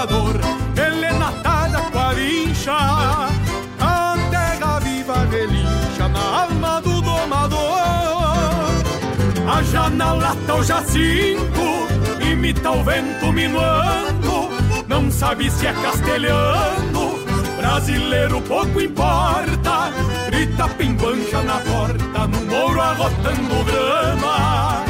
[0.00, 0.40] Tirador,
[0.76, 2.72] elenatada com a vincha.
[3.78, 7.60] A terra viva relincha na alma do domador.
[9.46, 11.86] A janela tá o jacinto,
[12.20, 14.48] imita o vento minuando,
[14.88, 17.24] não sabe se é castelhano,
[17.56, 19.92] brasileiro pouco importa,
[20.30, 24.89] grita pimbancha na porta, no mouro arrotando grama.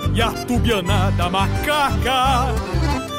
[0.13, 2.53] e a tubianada macaca.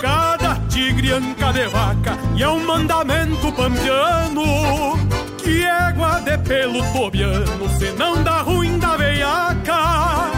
[0.00, 4.98] Cada tigre anca de vaca e é um mandamento pampiano
[5.38, 10.30] Que égua de pelo tobiano, se não dá ruim da veiaca.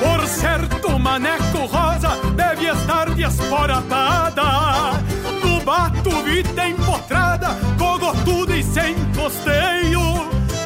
[0.00, 4.42] Por certo, maneco rosa deve estar desporatada
[5.44, 10.02] No bato, vida empotrada, cogotuda e sem costeio.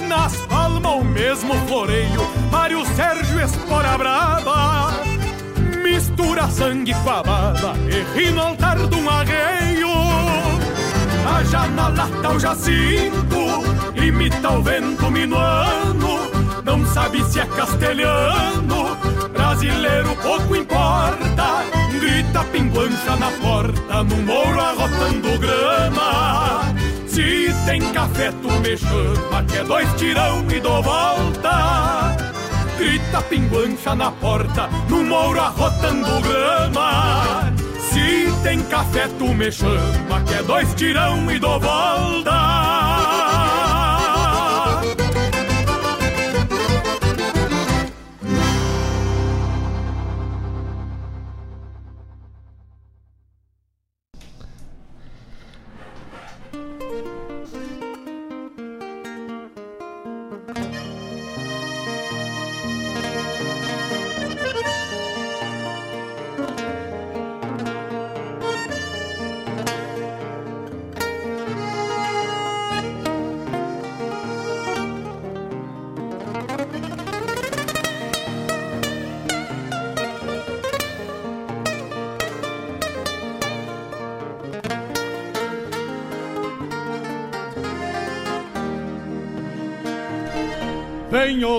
[0.09, 5.17] Nas palmas o mesmo floreio, Mário Sérgio Espora Brava
[5.87, 9.89] Mistura sangue com a baba e ri no altar de um arreio.
[11.25, 13.63] Haja na lata o jacinto,
[13.95, 16.19] imita o vento minuano.
[16.65, 18.97] Não sabe se é castelhano,
[19.33, 21.65] brasileiro pouco importa.
[21.93, 26.75] Grita pinguancha na porta, no mouro arrotando grama.
[27.07, 31.96] Se tem café tu me chama, que é dois tirão e dou volta
[32.79, 37.53] Grita pinguancha na porta, no mouro arrotando grama.
[37.91, 42.86] Se tem café tu me chama, que é dois tirão e dou volta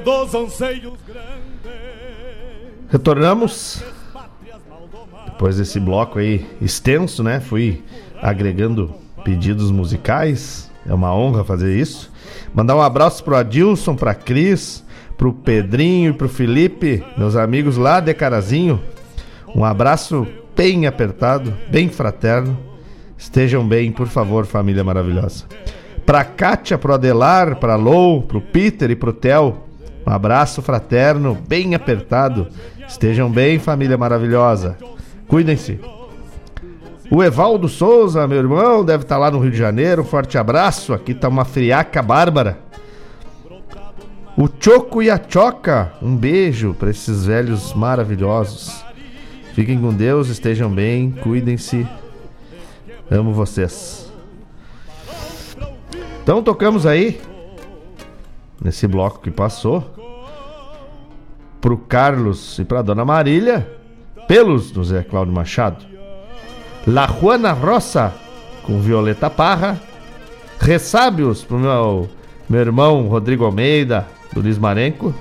[0.07, 0.93] dos anseios
[2.89, 3.83] Retornamos.
[5.25, 7.41] Depois desse bloco aí extenso, né?
[7.41, 7.83] Fui
[8.21, 10.71] agregando pedidos musicais.
[10.87, 12.09] É uma honra fazer isso.
[12.53, 14.81] Mandar um abraço pro Adilson, pra Cris,
[15.17, 18.81] pro Pedrinho e pro Felipe, meus amigos lá de Carazinho.
[19.53, 20.25] Um abraço
[20.55, 22.57] bem apertado, bem fraterno.
[23.17, 25.43] Estejam bem, por favor, família maravilhosa.
[26.05, 29.66] Pra Kátia, pro Adelar, pra Lou, pro Peter e pro Theo.
[30.07, 32.47] Um abraço fraterno, bem apertado.
[32.87, 34.77] Estejam bem, família maravilhosa.
[35.27, 35.81] Cuidem-se.
[37.11, 40.03] O Evaldo Souza, meu irmão, deve estar lá no Rio de Janeiro.
[40.03, 40.93] Um forte abraço.
[40.93, 42.57] Aqui tá uma friaca bárbara.
[44.37, 48.85] O Choco e a Choca, um beijo para esses velhos maravilhosos.
[49.53, 51.85] Fiquem com Deus, estejam bem, cuidem-se.
[53.11, 54.09] Amo vocês.
[56.23, 57.19] Então tocamos aí
[58.67, 59.81] nesse bloco que passou
[61.61, 63.65] pro Carlos e pra Dona Marília,
[64.27, 65.85] pelos do Zé Cláudio Machado.
[66.85, 68.13] La Juana Roça
[68.63, 69.79] com Violeta Parra,
[70.59, 72.09] Ressábios pro meu,
[72.49, 75.15] meu irmão Rodrigo Almeida, do Luiz Marenco,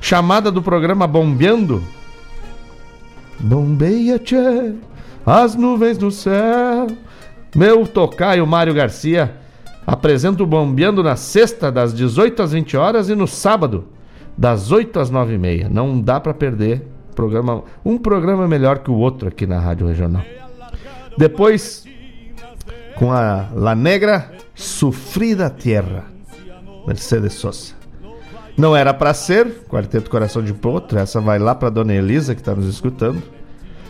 [0.00, 1.84] chamada do programa Bombeando.
[3.38, 4.72] Bombeia, tchê,
[5.26, 6.86] as nuvens no céu.
[7.54, 9.36] Meu tocaio Mário Garcia
[9.88, 13.86] apresenta o Bombeando na sexta, das 18 às 20 horas, e no sábado,
[14.36, 15.68] das 8 às 9 e meia.
[15.70, 16.86] Não dá para perder.
[17.14, 20.22] Programa, um programa melhor que o outro aqui na Rádio Regional.
[21.16, 21.84] Depois,
[22.96, 26.04] com a La Negra, Sufrida Tierra,
[26.86, 27.72] Mercedes Sosa.
[28.58, 32.42] Não era para ser, Quarteto Coração de Potro, essa vai lá para Dona Elisa que
[32.42, 33.22] está nos escutando.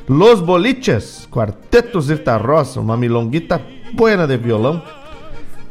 [0.08, 3.60] Los Boliches, Quarteto Zirta Rosa, uma milonguita
[3.92, 4.80] buena de violão.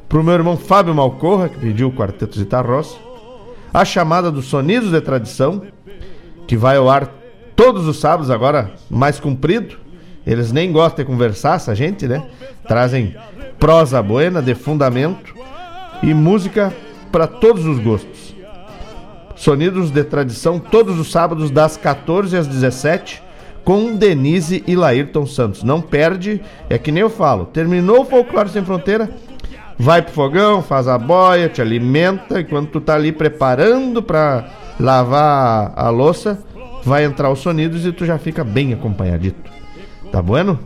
[0.07, 2.95] Pro meu irmão Fábio Malcorra, que pediu o Quarteto Zirta Rosa.
[3.73, 5.61] A chamada dos Sonidos de Tradição,
[6.47, 7.11] que vai ao ar
[7.55, 9.77] todos os sábados, agora mais comprido.
[10.25, 12.25] Eles nem gostam de conversar, essa gente, né?
[12.67, 13.15] Trazem
[13.59, 15.35] prosa buena, de fundamento
[16.01, 16.73] e música
[17.11, 18.33] para todos os gostos.
[19.35, 23.27] Sonidos de Tradição, todos os sábados, das 14 às 17
[23.67, 25.61] com Denise e Laírton Santos.
[25.61, 27.45] Não perde, é que nem eu falo.
[27.47, 29.09] Terminou o Folclore Sem Fronteira,
[29.77, 34.49] vai pro fogão, faz a boia, te alimenta, e quando tu tá ali preparando para
[34.79, 36.43] lavar a louça,
[36.83, 39.51] vai entrar os sonidos e tu já fica bem acompanhadito.
[40.11, 40.59] Tá bueno?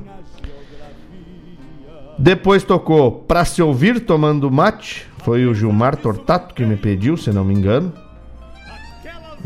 [2.17, 5.07] Depois tocou Pra Se Ouvir Tomando Mate.
[5.23, 7.91] Foi o Gilmar Tortato que me pediu, se não me engano.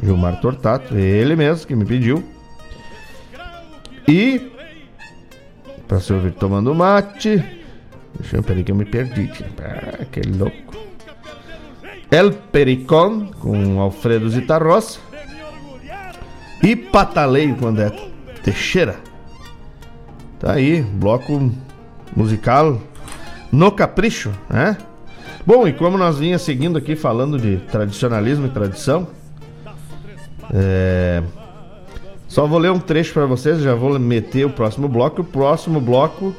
[0.03, 2.23] Gilmar Tortato, ele mesmo que me pediu.
[4.07, 4.51] E.
[5.87, 7.43] Pra se ouvir tomando mate.
[8.19, 9.29] Deixa eu peraí que eu me perdi.
[9.59, 10.75] Ah, que louco.
[12.11, 14.99] El Pericón com Alfredo Zitarrosa.
[16.63, 17.91] E Pataleio com André
[18.43, 18.95] Teixeira.
[20.39, 21.51] Tá aí, bloco
[22.15, 22.79] musical
[23.51, 24.77] no capricho, né?
[25.45, 29.07] Bom, e como nós vinha seguindo aqui falando de tradicionalismo e tradição,
[30.51, 31.21] é...
[32.27, 35.21] só vou ler um trecho para vocês, já vou meter o próximo bloco.
[35.21, 36.35] O próximo bloco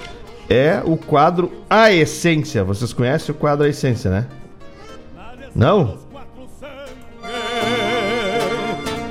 [0.49, 2.65] é o quadro A Essência.
[2.65, 4.27] Vocês conhecem o quadro A Essência, né?
[5.55, 5.99] Não?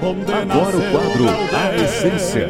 [0.02, 1.26] Agora o quadro
[1.56, 2.48] A Essência.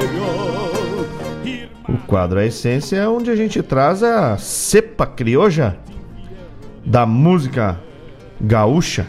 [1.88, 5.78] O quadro A Essência é onde a gente traz a cepa crioja
[6.86, 7.80] da música
[8.40, 9.08] gaúcha,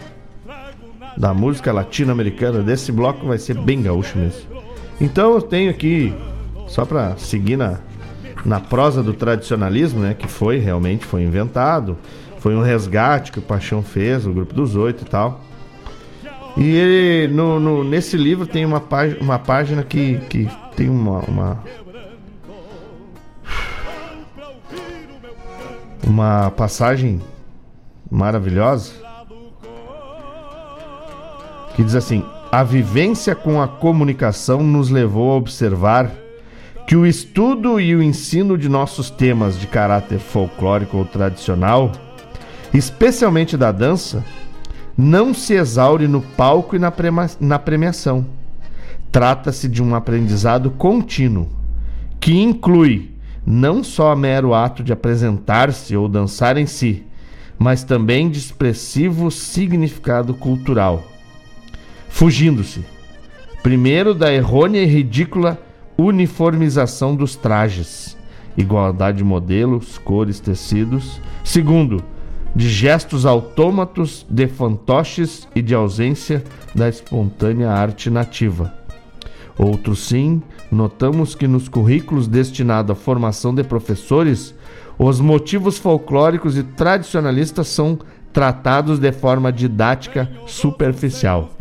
[1.16, 2.62] da música latino-americana.
[2.62, 4.56] Desse bloco vai ser bem gaúcho mesmo.
[5.00, 6.14] Então eu tenho aqui,
[6.68, 7.80] só para seguir na,
[8.46, 11.98] na prosa do tradicionalismo, né, que foi realmente foi inventado,
[12.38, 15.40] foi um resgate que o Paixão fez, o grupo dos oito e tal.
[16.56, 21.18] E ele, no, no, nesse livro tem uma, página, uma página que, que tem uma,
[21.20, 21.58] uma
[26.06, 27.20] uma passagem
[28.08, 28.92] maravilhosa
[31.74, 36.10] que diz assim: A vivência com a comunicação nos levou a observar
[36.86, 41.90] que o estudo e o ensino de nossos temas de caráter folclórico ou tradicional,
[42.72, 44.24] especialmente da dança,
[44.96, 46.92] não se exaure no palco e na,
[47.40, 48.24] na premiação.
[49.10, 51.48] Trata-se de um aprendizado contínuo
[52.20, 53.10] que inclui
[53.44, 57.04] não só mero ato de apresentar-se ou dançar em si,
[57.58, 61.04] mas também de expressivo significado cultural.
[62.08, 62.84] Fugindo-se,
[63.62, 65.65] primeiro, da errônea e ridícula
[65.98, 68.16] uniformização dos trajes,
[68.56, 71.20] igualdade de modelos, cores, tecidos.
[71.44, 72.02] Segundo,
[72.54, 76.42] de gestos autômatos, de fantoches e de ausência
[76.74, 78.72] da espontânea arte nativa.
[79.58, 84.54] Outro sim, notamos que nos currículos destinados à formação de professores,
[84.98, 87.98] os motivos folclóricos e tradicionalistas são
[88.32, 91.55] tratados de forma didática superficial,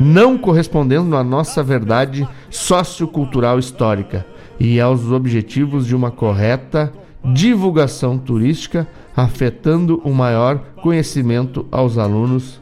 [0.00, 4.24] não correspondendo à nossa verdade sociocultural histórica
[4.58, 6.90] e aos objetivos de uma correta
[7.22, 12.58] divulgação turística, afetando o maior conhecimento aos alunos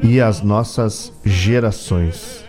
[0.00, 2.44] e às nossas gerações.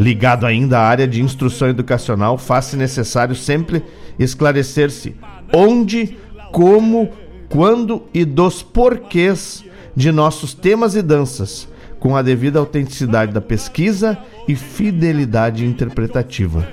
[0.00, 3.84] Ligado ainda à área de instrução educacional, faz-se necessário sempre
[4.18, 5.14] esclarecer-se
[5.54, 6.16] onde,
[6.50, 7.10] como,
[7.48, 11.68] quando e dos porquês de nossos temas e danças,
[12.02, 14.18] com a devida autenticidade da pesquisa
[14.48, 16.66] e fidelidade interpretativa,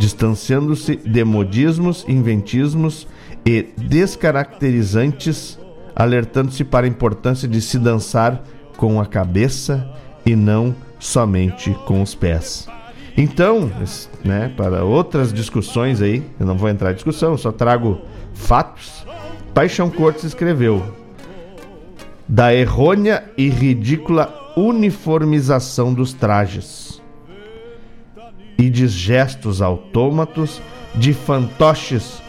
[0.00, 3.06] distanciando-se de modismos, inventismos
[3.46, 5.60] e descaracterizantes,
[5.94, 8.42] alertando-se para a importância de se dançar
[8.76, 9.88] com a cabeça
[10.26, 12.66] e não somente com os pés.
[13.16, 13.70] Então,
[14.24, 18.00] né, para outras discussões aí, eu não vou entrar em discussão, só trago
[18.34, 19.06] fatos.
[19.54, 20.82] Paixão Cortes escreveu
[22.26, 27.02] da errônea e ridícula uniformização dos trajes
[28.58, 30.60] e de gestos autômatos
[30.94, 32.22] de fantoches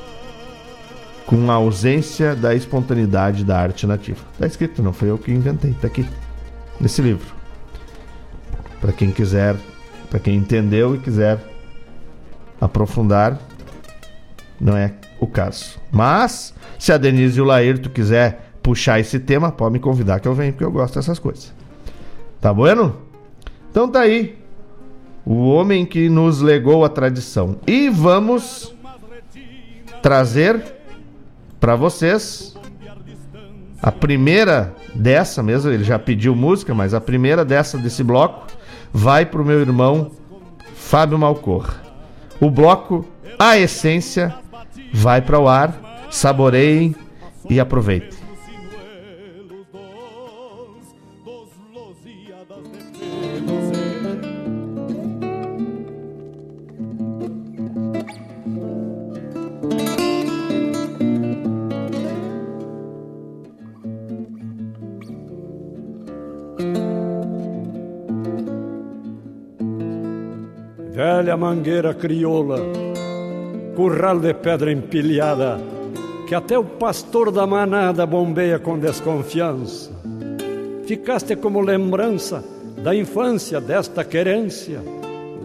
[1.26, 4.24] com a ausência da espontaneidade da arte nativa.
[4.34, 6.06] Está escrito, não foi eu que inventei, está aqui
[6.80, 7.36] nesse livro
[8.86, 9.56] para quem quiser,
[10.12, 11.40] para quem entendeu e quiser
[12.62, 13.40] aprofundar,
[14.62, 15.80] não é o caso.
[15.92, 20.28] Mas, se a Denise e o Laírto quiser puxar esse tema, pode me convidar que
[20.28, 21.52] eu venho, porque eu gosto dessas coisas.
[22.46, 22.96] Tá bueno?
[23.72, 24.38] Então tá aí.
[25.26, 27.56] O homem que nos legou a tradição.
[27.66, 28.72] E vamos
[30.00, 30.64] trazer
[31.60, 32.56] para vocês
[33.82, 38.46] a primeira dessa mesmo, ele já pediu música, mas a primeira dessa desse bloco
[38.94, 40.12] vai para o meu irmão
[40.76, 41.74] Fábio Malcor.
[42.40, 43.08] O bloco
[43.40, 44.36] A Essência
[44.94, 46.08] vai para o ar.
[46.12, 46.96] Saboreiem
[47.50, 48.25] e aproveitem.
[71.56, 72.60] Mangueira crioula,
[73.78, 75.58] curral de pedra empilhada,
[76.28, 79.90] que até o pastor da manada bombeia com desconfiança.
[80.86, 82.44] Ficaste como lembrança
[82.84, 84.82] da infância desta querência,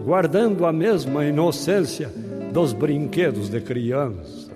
[0.03, 2.09] guardando a mesma inocência
[2.51, 4.51] dos brinquedos de criança.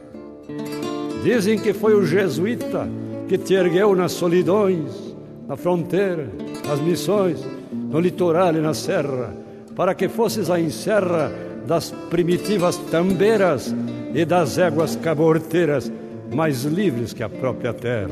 [1.23, 2.85] Dizem que foi o jesuíta
[3.29, 5.15] que te ergueu nas solidões,
[5.47, 6.27] na fronteira,
[6.67, 7.39] nas missões,
[7.71, 9.33] no litoral e na serra,
[9.73, 13.73] para que fosses a encerra das primitivas tambeiras
[14.13, 15.91] e das éguas caborteiras
[16.33, 18.09] mais livres que a própria terra.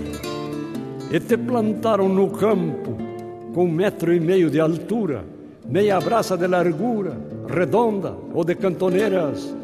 [1.12, 2.98] E te plantaram no campo
[3.54, 5.24] com um metro e meio de altura,
[5.68, 7.16] meia braça de largura,
[7.48, 9.56] redonda ou de cantoneiras,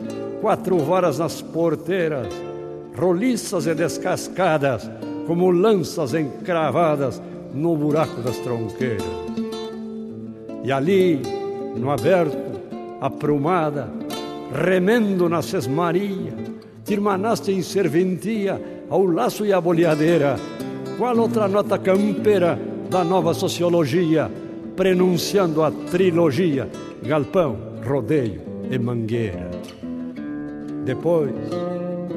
[0.41, 2.27] quatro varas nas porteiras,
[2.95, 4.89] roliças e descascadas,
[5.25, 7.21] como lanças encravadas
[7.53, 9.03] no buraco das tronqueiras.
[10.63, 11.21] E ali,
[11.75, 12.58] no aberto,
[13.01, 13.89] aprumada,
[14.53, 16.33] remendo na sesmaria,
[16.83, 18.59] te irmanaste em serventia
[18.89, 20.35] ao laço e à boleadeira,
[20.97, 22.59] qual outra nota campeira
[22.89, 24.29] da nova sociologia,
[24.75, 26.67] prenunciando a trilogia,
[27.03, 29.49] galpão, rodeio e mangueira.
[30.83, 31.33] Depois,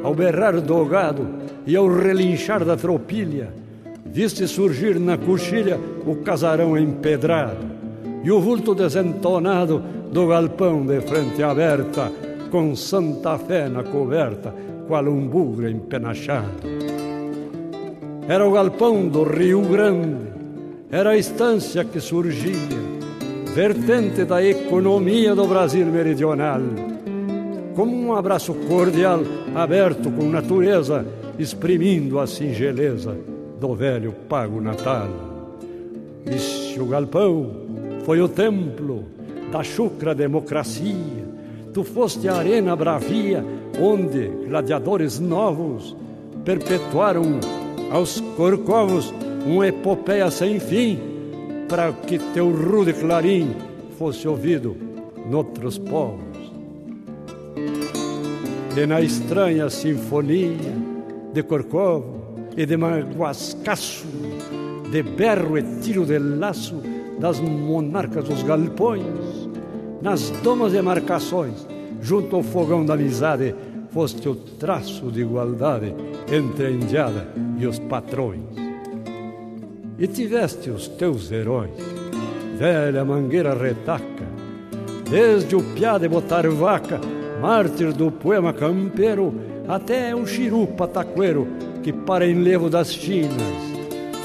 [0.03, 1.27] ao berrar do gado
[1.67, 3.53] e ao relinchar da tropilha,
[4.07, 7.72] viste surgir na coxilha o casarão empedrado
[8.23, 12.11] e o vulto desentonado do galpão de frente aberta,
[12.51, 14.55] com Santa Fé na coberta,
[14.87, 16.69] qual um bugre empenachado.
[18.29, 20.33] Era o galpão do Rio Grande,
[20.91, 22.53] era a estância que surgia,
[23.55, 26.61] vertente da economia do Brasil meridional
[27.75, 29.21] como um abraço cordial,
[29.55, 31.07] aberto com natureza,
[31.39, 33.17] exprimindo a singeleza
[33.59, 35.09] do velho pago natal.
[36.37, 37.51] Se o galpão
[38.05, 39.05] foi o templo
[39.51, 41.25] da chucra democracia,
[41.73, 43.45] tu foste a arena bravia,
[43.81, 45.97] onde gladiadores novos
[46.45, 47.39] perpetuaram
[47.91, 49.13] aos corcovos
[49.47, 50.99] uma epopeia sem fim,
[51.69, 53.55] para que teu rude clarim
[53.99, 54.77] fosse ouvido
[55.31, 56.21] noutros povos.
[58.77, 60.57] E na estranha sinfonia
[61.33, 64.07] de corcovo e de maguascaço,
[64.91, 66.92] de berro e tiro de laço
[67.23, 69.49] das monarcas dos galpões,
[70.03, 71.69] nas domas de marcações,
[72.01, 73.55] junto ao fogão da amizade,
[73.91, 75.95] foste o traço de igualdade
[76.29, 78.43] entre a indiada e os patrões.
[79.97, 81.71] E tiveste os teus heróis,
[82.59, 84.27] velha mangueira retaca,
[85.09, 87.01] desde o piá de botar vaca
[87.41, 89.33] mártir do poema campeiro,
[89.69, 91.47] até o chiru pataqueiro,
[91.85, 93.31] que para enlevo das chinas,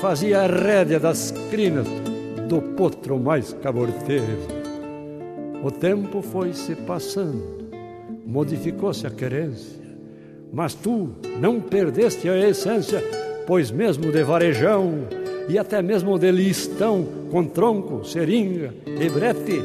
[0.02, 1.88] fazia a rédea das crinas
[2.48, 4.48] do potro mais caborteiro.
[5.64, 7.70] O tempo foi se passando,
[8.26, 9.82] modificou-se a querência,
[10.54, 11.10] mas tu
[11.40, 13.04] não perdeste a essência,
[13.46, 14.94] pois mesmo de varejão
[15.50, 19.62] e até mesmo de listão com tronco, seringa e brete,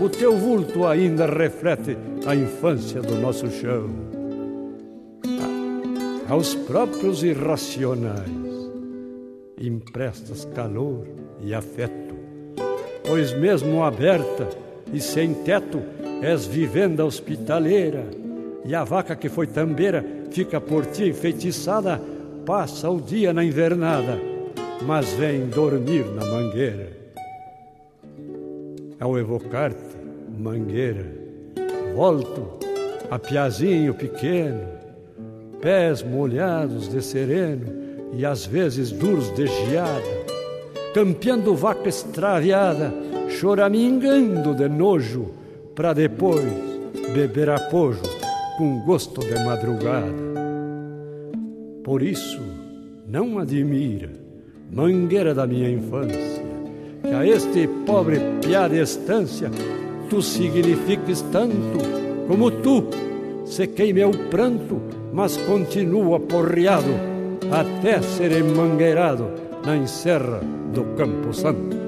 [0.00, 1.96] o teu vulto ainda reflete
[2.26, 3.88] a infância do nosso chão.
[6.28, 8.46] Aos próprios irracionais
[9.58, 11.06] emprestas calor
[11.40, 12.15] e afeto,
[13.06, 14.48] pois mesmo aberta
[14.92, 15.82] e sem teto
[16.22, 18.04] és vivenda hospitaleira,
[18.64, 22.00] e a vaca que foi tambeira fica por ti enfeitiçada,
[22.44, 24.18] passa o dia na invernada,
[24.82, 26.90] mas vem dormir na mangueira.
[28.98, 29.96] Ao evocar-te,
[30.38, 31.06] mangueira,
[31.94, 32.58] volto
[33.10, 34.66] a piazinho pequeno,
[35.60, 37.66] pés molhados de sereno
[38.12, 40.15] e às vezes duros de geada,
[40.96, 42.90] campeando vaca extraviada,
[43.28, 45.26] choramingando de nojo,
[45.74, 46.42] para depois
[47.12, 48.00] beber apojo
[48.56, 50.14] com gosto de madrugada.
[51.84, 52.40] Por isso,
[53.06, 54.08] não admira,
[54.72, 56.42] mangueira da minha infância,
[57.02, 59.50] que a este pobre piá de estância
[60.08, 61.78] tu signifiques tanto
[62.26, 62.86] como tu.
[63.44, 64.80] Sequei meu pranto,
[65.12, 66.88] mas continuo aporreado
[67.52, 70.38] até ser emangueirado na encerra
[70.72, 71.85] do Campo Santo.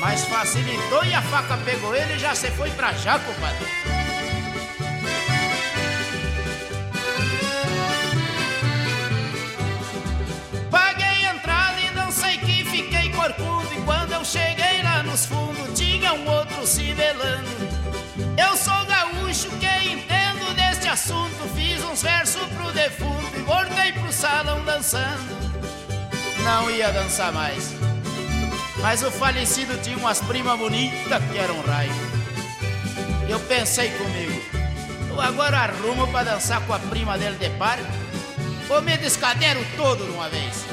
[0.00, 3.66] Mas facilitou e a faca pegou ele e já se foi pra já, compadre.
[10.70, 13.68] Paguei entrada e não sei que fiquei corcudo.
[13.76, 17.48] E quando eu cheguei lá nos fundos, tinha um outro se velando.
[18.36, 21.54] Eu sou gaúcho que entendo deste assunto.
[21.56, 25.38] Fiz uns versos pro defunto e voltei pro salão dançando.
[26.44, 27.87] Não ia dançar mais.
[28.80, 31.92] Mas o falecido tinha umas primas bonitas que eram raio.
[33.28, 34.40] Eu pensei comigo,
[35.10, 37.78] eu agora arrumo pra dançar com a prima dele de par,
[38.70, 40.64] ou me descadero todo de uma vez.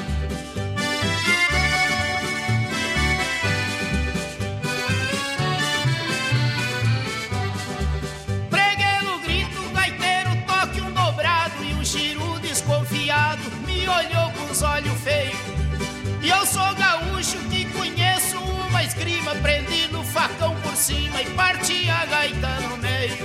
[8.48, 14.25] Preguei no grito, gaiteiro toque um dobrado e um giro desconfiado me olhou
[19.06, 23.24] esgrima, prendi no facão por cima e parti a gaita no meio.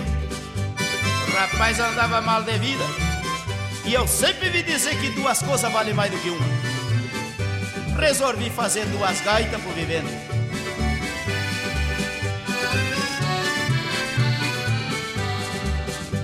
[1.28, 2.84] O rapaz andava mal de vida
[3.86, 6.46] e eu sempre vi dizer que duas coisas valem mais do que uma.
[8.00, 10.10] Resolvi fazer duas gaitas por vivendo.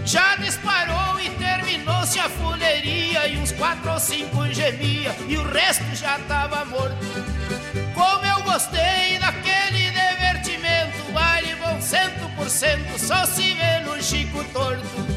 [0.05, 5.83] Já disparou e terminou-se a fuleiria E uns quatro ou cinco gemia E o resto
[5.95, 7.36] já tava morto
[7.97, 11.11] Como eu gostei daquele divertimento.
[11.11, 15.16] Baile bom cento por cento Só se vê no Chico torto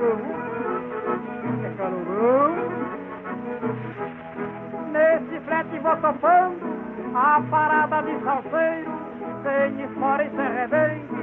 [0.00, 0.18] Facão.
[1.64, 2.54] É carurão.
[4.92, 6.58] Nesse frete vou topando
[7.14, 8.90] a parada de salseiro,
[9.42, 11.14] sem esmora e sem rebente,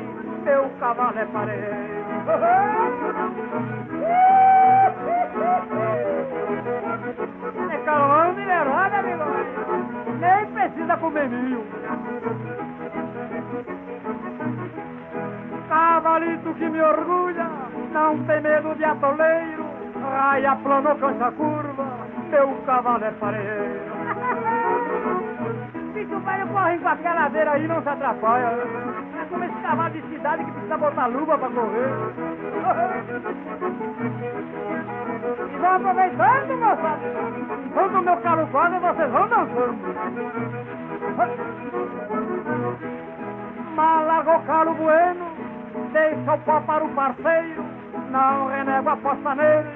[0.43, 1.97] meu cavalo é pareiro.
[18.07, 19.65] Não tem medo de atoleiro,
[20.01, 21.85] raia plano, cancha curva,
[22.29, 23.81] meu cavalo é pareiro.
[25.93, 28.45] Bicho velho corre com aquela ladeira aí não se atrapalha.
[29.19, 31.89] É como esse cavalo de cidade que precisa botar luva pra correr.
[35.53, 36.99] E vão aproveitando, moçada.
[37.73, 39.77] Quando o meu carro corre, vocês vão dançando.
[43.75, 45.25] Malagou calo bueno,
[45.91, 47.76] deixa o pó para o parceiro,
[48.11, 49.69] não renego a aposta nele,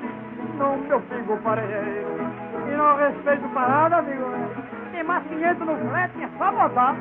[0.57, 2.07] no meu figo pareiro.
[2.67, 4.25] E não respeito parada, amigo.
[4.91, 6.95] Tem mais 500 no frete, é só botar.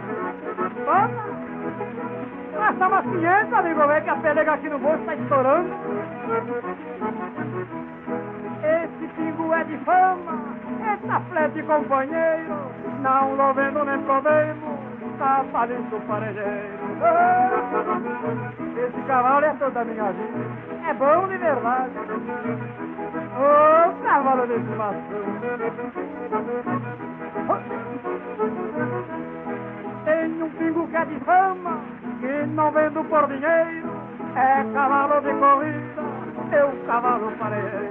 [0.85, 1.41] Toma!
[2.61, 5.71] Gasta mais 500, amigo, velho, que a pelega aqui no bolso tá estourando.
[8.63, 10.39] Esse pingo é de fama,
[10.93, 12.57] essa flete companheiro,
[13.01, 14.79] não lo vendo nem problema,
[15.19, 16.81] tá falindo parejeiro.
[18.77, 21.91] Esse cavalo é toda minha vida, é bom de verdade.
[23.39, 25.01] Ô, de estimação.
[30.05, 31.81] Tem um pingo que é de fama,
[32.21, 33.91] que não vendo por dinheiro,
[34.35, 36.03] é cavalo de corrida,
[36.51, 37.91] meu cavalo pareiro.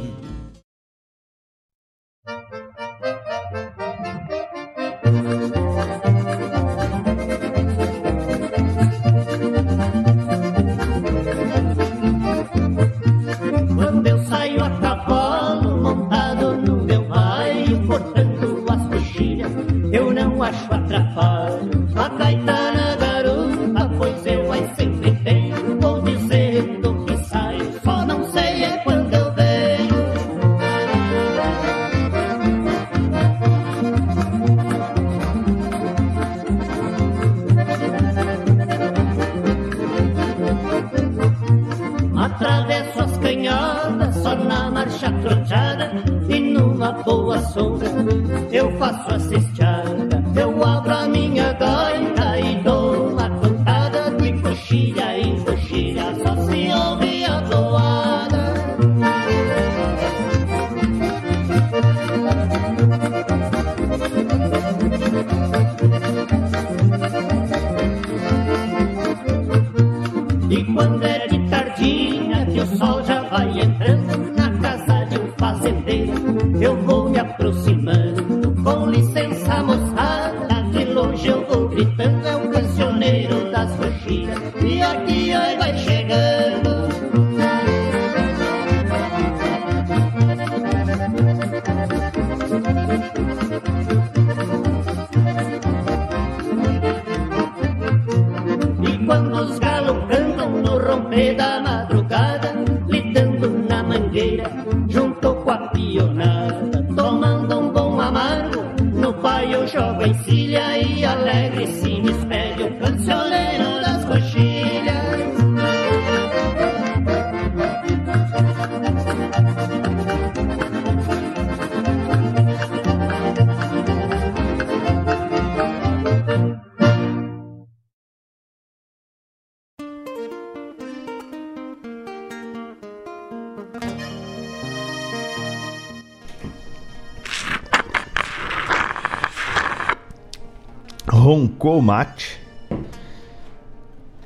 [141.21, 142.41] Roncou o mate.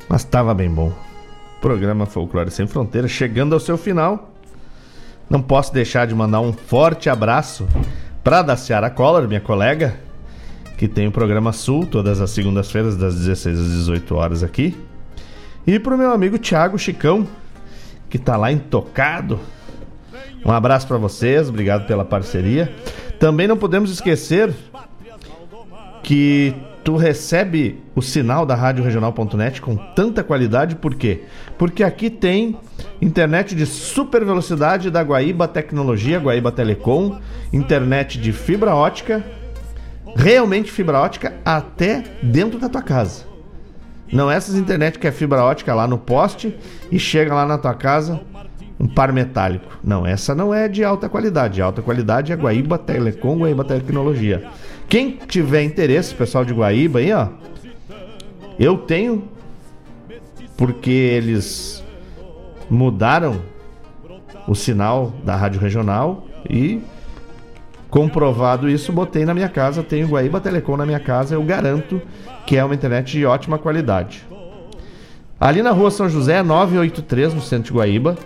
[0.08, 0.94] Mas estava bem bom.
[1.60, 4.32] Programa Folclore Sem Fronteiras chegando ao seu final.
[5.30, 7.68] Não posso deixar de mandar um forte abraço
[8.24, 10.00] para Daciara Collor, minha colega,
[10.78, 14.74] que tem o programa Sul todas as segundas-feiras das 16 às 18 horas aqui.
[15.68, 17.28] E pro meu amigo Thiago Chicão,
[18.10, 19.38] que tá lá intocado.
[20.46, 22.74] Um abraço para vocês, obrigado pela parceria.
[23.20, 24.54] Também não podemos esquecer
[26.02, 26.56] que
[26.86, 31.24] tu recebe o sinal da Rádio Regional.net com tanta qualidade, por quê?
[31.58, 32.60] Porque aqui tem
[33.02, 37.20] internet de super velocidade da Guaíba Tecnologia, Guaíba Telecom,
[37.52, 39.26] internet de fibra ótica,
[40.16, 43.26] realmente fibra ótica até dentro da tua casa.
[44.14, 46.56] Não essas internet que é fibra ótica lá no poste
[46.92, 48.22] e chega lá na tua casa
[48.80, 49.80] um par metálico.
[49.84, 51.56] Não, essa não é de alta qualidade.
[51.56, 54.44] De alta qualidade é Guaíba Telecom, Guaíba Tecnologia.
[54.88, 57.28] Quem tiver interesse, pessoal de Guaíba aí, ó.
[58.58, 59.28] Eu tenho
[60.56, 61.84] porque eles
[62.70, 63.42] mudaram
[64.48, 66.82] o sinal da rádio regional e
[67.90, 72.02] comprovado isso, botei na minha casa, tenho Guaíba Telecom na minha casa, eu garanto
[72.46, 74.26] que é uma internet de ótima qualidade.
[75.40, 78.18] Ali na rua São José, 983, no centro de Guaíba.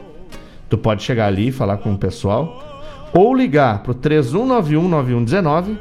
[0.69, 2.83] Tu pode chegar ali e falar com o pessoal.
[3.13, 5.77] Ou ligar pro 31919119.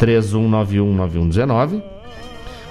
[0.00, 1.82] 31919119.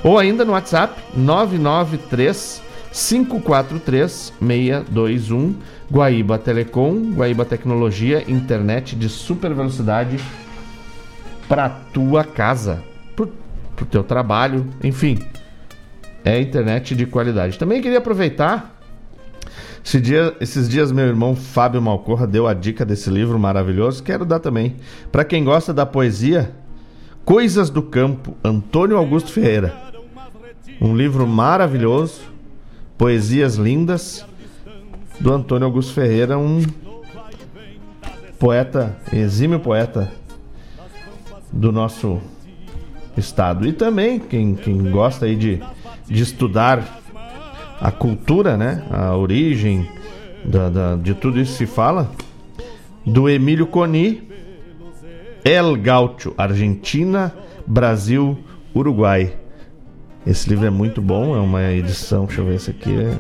[0.04, 2.62] Ou ainda no WhatsApp 993
[2.92, 5.56] 543 621.
[5.92, 10.20] Guaíba Telecom, Guaíba Tecnologia, internet de super velocidade
[11.48, 12.84] para tua casa,
[13.16, 13.32] pro,
[13.76, 15.18] pro teu trabalho, enfim.
[16.24, 17.58] É internet de qualidade.
[17.58, 18.80] Também queria aproveitar
[19.84, 24.04] esse dia, esses dias meu irmão Fábio Malcorra deu a dica desse livro maravilhoso.
[24.04, 24.76] Quero dar também.
[25.12, 26.52] Para quem gosta da poesia,
[27.34, 29.72] Coisas do Campo, Antônio Augusto Ferreira.
[30.82, 32.22] Um livro maravilhoso,
[32.98, 34.26] poesias lindas
[35.20, 36.64] do Antônio Augusto Ferreira, um
[38.40, 40.12] poeta, exímio poeta
[41.54, 42.20] do nosso
[43.16, 43.68] estado.
[43.68, 45.62] E também quem, quem gosta aí de,
[46.08, 47.00] de estudar
[47.80, 48.84] a cultura, né?
[48.90, 49.88] A origem
[50.44, 52.10] da, da- de tudo isso se fala.
[53.06, 54.28] Do Emílio Coni,
[55.44, 57.34] El Gaucho, Argentina,
[57.66, 58.38] Brasil,
[58.76, 59.34] Uruguai.
[60.26, 62.96] Esse livro é muito bom, é uma edição, deixa eu ver esse aqui.
[62.96, 63.18] É...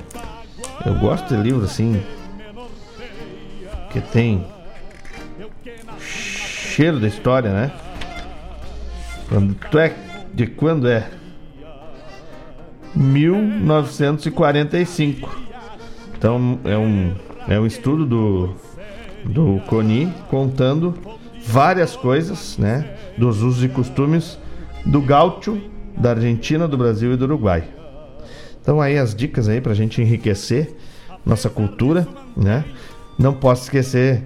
[0.85, 2.01] Eu gosto de livro assim.
[3.91, 4.45] Que tem
[5.99, 7.71] cheiro da história, né?
[9.27, 9.95] Quando tu é.
[10.33, 11.09] De quando é?
[12.95, 15.37] 1945.
[16.17, 17.13] Então é um,
[17.47, 18.55] é um estudo do,
[19.25, 20.93] do CONI contando
[21.49, 22.95] várias coisas, né?
[23.17, 24.37] Dos usos e costumes
[24.85, 25.59] do gaúcho,
[25.97, 27.63] da Argentina, do Brasil e do Uruguai.
[28.61, 30.75] Então aí as dicas aí pra gente enriquecer
[31.25, 32.07] nossa cultura,
[32.37, 32.63] né?
[33.17, 34.23] Não posso esquecer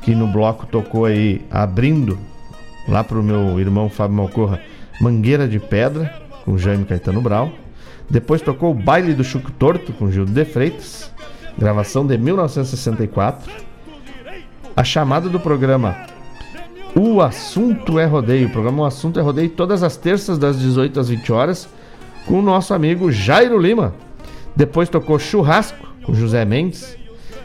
[0.00, 2.18] que no bloco tocou aí abrindo
[2.88, 4.60] lá pro meu irmão Fábio Malcorra,
[5.00, 7.52] Mangueira de Pedra, com Jaime Caetano Brau.
[8.08, 11.12] Depois tocou o Baile do Chuco Torto, com Gildo de Freitas,
[11.58, 13.67] gravação de 1964.
[14.78, 15.96] A chamada do programa
[16.94, 18.46] O Assunto é Rodeio.
[18.46, 21.68] O programa O Assunto é Rodeio todas as terças das 18 às 20 horas
[22.24, 23.92] com o nosso amigo Jairo Lima.
[24.54, 26.96] Depois tocou Churrasco com José Mendes.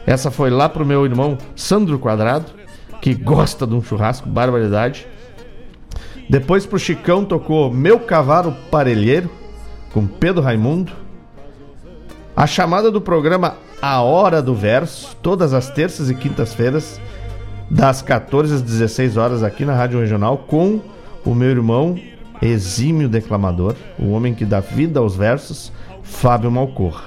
[0.06, 2.52] Essa foi lá pro meu irmão Sandro Quadrado,
[3.02, 5.04] que gosta de um churrasco, barbaridade.
[6.30, 9.28] Depois pro Chicão tocou Meu Cavalo Parelheiro,
[9.92, 10.92] com Pedro Raimundo.
[12.36, 17.00] A chamada do programa A Hora do Verso, todas as terças e quintas-feiras,
[17.70, 20.80] das 14 às 16 horas aqui na Rádio Regional, com
[21.24, 21.98] o meu irmão
[22.42, 25.72] exímio declamador, o homem que dá vida aos versos,
[26.02, 27.04] Fábio Malcorra.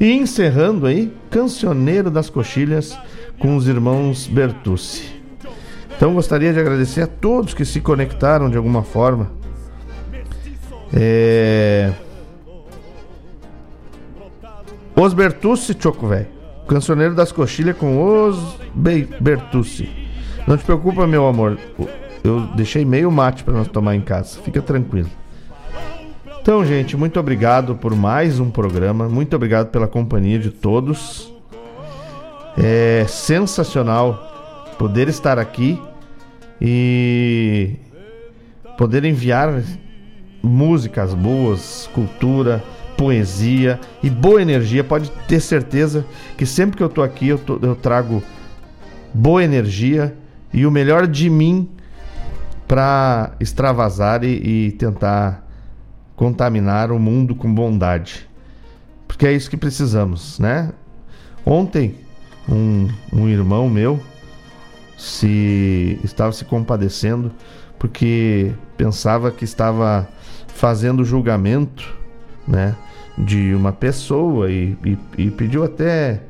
[0.00, 2.98] E encerrando aí, Cancioneiro das Coxilhas
[3.38, 5.22] com os irmãos Bertucci.
[5.96, 9.30] Então gostaria de agradecer a todos que se conectaram de alguma forma.
[10.92, 11.92] É...
[14.96, 16.33] Os Bertucci, Choco velho.
[16.66, 19.88] Cancioneiro das Coxilhas com os Be Bertucci.
[20.46, 21.58] Não te preocupa, meu amor.
[22.22, 24.40] Eu deixei meio mate para nós tomar em casa.
[24.40, 25.10] Fica tranquilo.
[26.40, 29.08] Então, gente, muito obrigado por mais um programa.
[29.08, 31.32] Muito obrigado pela companhia de todos.
[32.56, 35.80] É sensacional poder estar aqui
[36.60, 37.76] e
[38.76, 39.62] poder enviar
[40.42, 42.62] músicas boas, cultura,
[42.96, 44.84] poesia e boa energia.
[44.84, 46.04] Pode ter certeza
[46.36, 48.22] que sempre que eu tô aqui eu, tô, eu trago
[49.12, 50.16] boa energia
[50.52, 51.68] e o melhor de mim
[52.66, 55.46] para extravasar e, e tentar
[56.16, 58.28] contaminar o mundo com bondade.
[59.06, 60.72] Porque é isso que precisamos, né?
[61.44, 61.96] Ontem,
[62.48, 64.00] um, um irmão meu
[64.96, 67.32] se estava se compadecendo
[67.78, 70.08] porque pensava que estava
[70.48, 71.94] fazendo julgamento,
[72.46, 72.74] né,
[73.16, 76.22] de uma pessoa e, e, e pediu até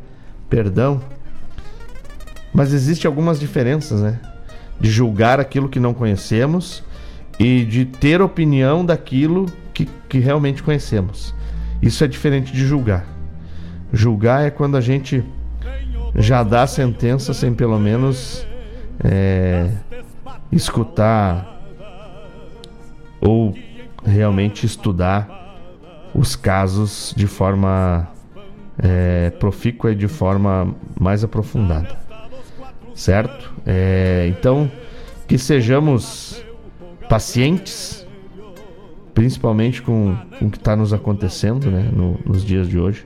[0.48, 1.01] perdão.
[2.52, 4.20] Mas existe algumas diferenças, né?
[4.81, 6.82] de julgar aquilo que não conhecemos
[7.39, 11.35] e de ter opinião daquilo que, que realmente conhecemos.
[11.81, 13.05] Isso é diferente de julgar.
[13.93, 15.24] Julgar é quando a gente
[16.16, 18.47] já dá a sentença sem pelo menos
[19.02, 19.69] é,
[20.52, 21.61] escutar
[23.20, 23.55] ou
[24.05, 25.44] realmente estudar
[26.15, 28.09] os casos de forma
[28.78, 32.05] é, profícua e de forma mais aprofundada
[32.95, 33.53] certo?
[33.66, 34.70] É, então,
[35.27, 36.43] que sejamos
[37.09, 38.07] pacientes,
[39.12, 43.05] principalmente com, com o que está nos acontecendo né, no, nos dias de hoje.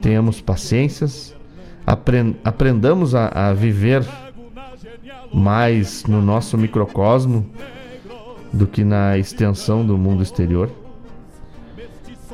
[0.00, 1.34] tenhamos paciências,
[1.86, 4.04] aprend, aprendamos a, a viver
[5.32, 7.46] mais no nosso microcosmo
[8.52, 10.70] do que na extensão do mundo exterior.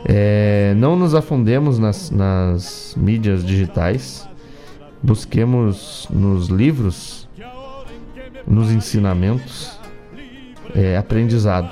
[0.09, 4.29] É, não nos afundemos nas, nas mídias digitais
[5.03, 7.29] busquemos nos livros,
[8.47, 9.79] nos ensinamentos,
[10.75, 11.71] é, aprendizado,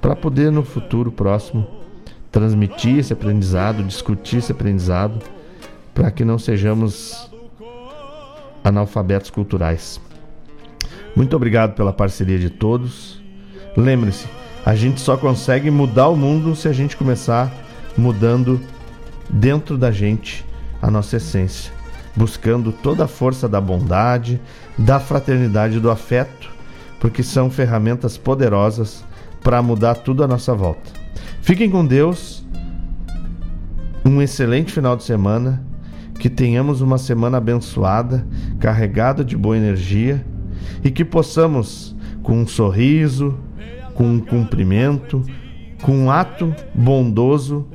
[0.00, 1.66] para poder no futuro próximo
[2.30, 5.18] transmitir esse aprendizado, discutir esse aprendizado,
[5.94, 7.30] para que não sejamos
[8.62, 10.00] analfabetos culturais.
[11.14, 13.22] Muito obrigado pela parceria de todos.
[13.74, 14.26] Lembre-se,
[14.64, 17.65] a gente só consegue mudar o mundo se a gente começar
[17.96, 18.60] mudando
[19.28, 20.44] dentro da gente
[20.80, 21.76] a nossa essência
[22.16, 24.40] buscando toda a força da bondade,
[24.76, 26.50] da fraternidade do afeto,
[26.98, 29.04] porque são ferramentas poderosas
[29.42, 30.90] para mudar tudo à nossa volta.
[31.42, 32.44] Fiquem com Deus,
[34.04, 35.62] um excelente final de semana,
[36.18, 38.26] que tenhamos uma semana abençoada,
[38.58, 40.24] carregada de boa energia
[40.82, 43.38] e que possamos, com um sorriso,
[43.94, 45.22] com um cumprimento,
[45.82, 47.66] com um ato bondoso,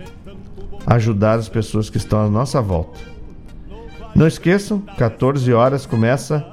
[0.86, 3.12] ajudar as pessoas que estão à nossa volta
[4.14, 6.46] não esqueçam, 14 horas começa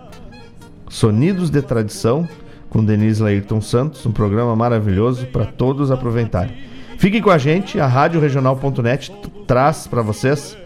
[0.88, 2.28] Sonidos de Tradição
[2.70, 6.54] com Denise Lairton Santos, um programa maravilhoso para todos aproveitarem.
[6.98, 9.12] Fiquem com a gente, a Rádio Regional.net
[9.46, 10.56] traz para vocês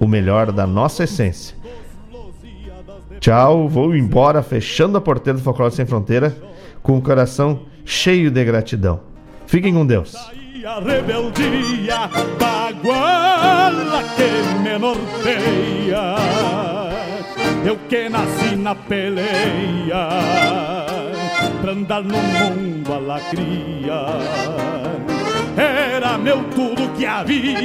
[0.00, 1.56] o melhor da nossa essência.
[3.20, 6.34] Tchau, vou embora fechando a porteira do Folclore Sem Fronteira
[6.82, 9.11] com o coração cheio de gratidão.
[9.52, 10.16] Fiquem com Deus
[10.64, 12.08] a rebeldia
[12.40, 14.30] baguala que
[14.60, 16.16] me norteia.
[17.62, 20.08] Eu que nasci na peleia
[21.60, 24.06] pra andar no mundo a lacria.
[25.54, 27.58] Era meu tudo que havia.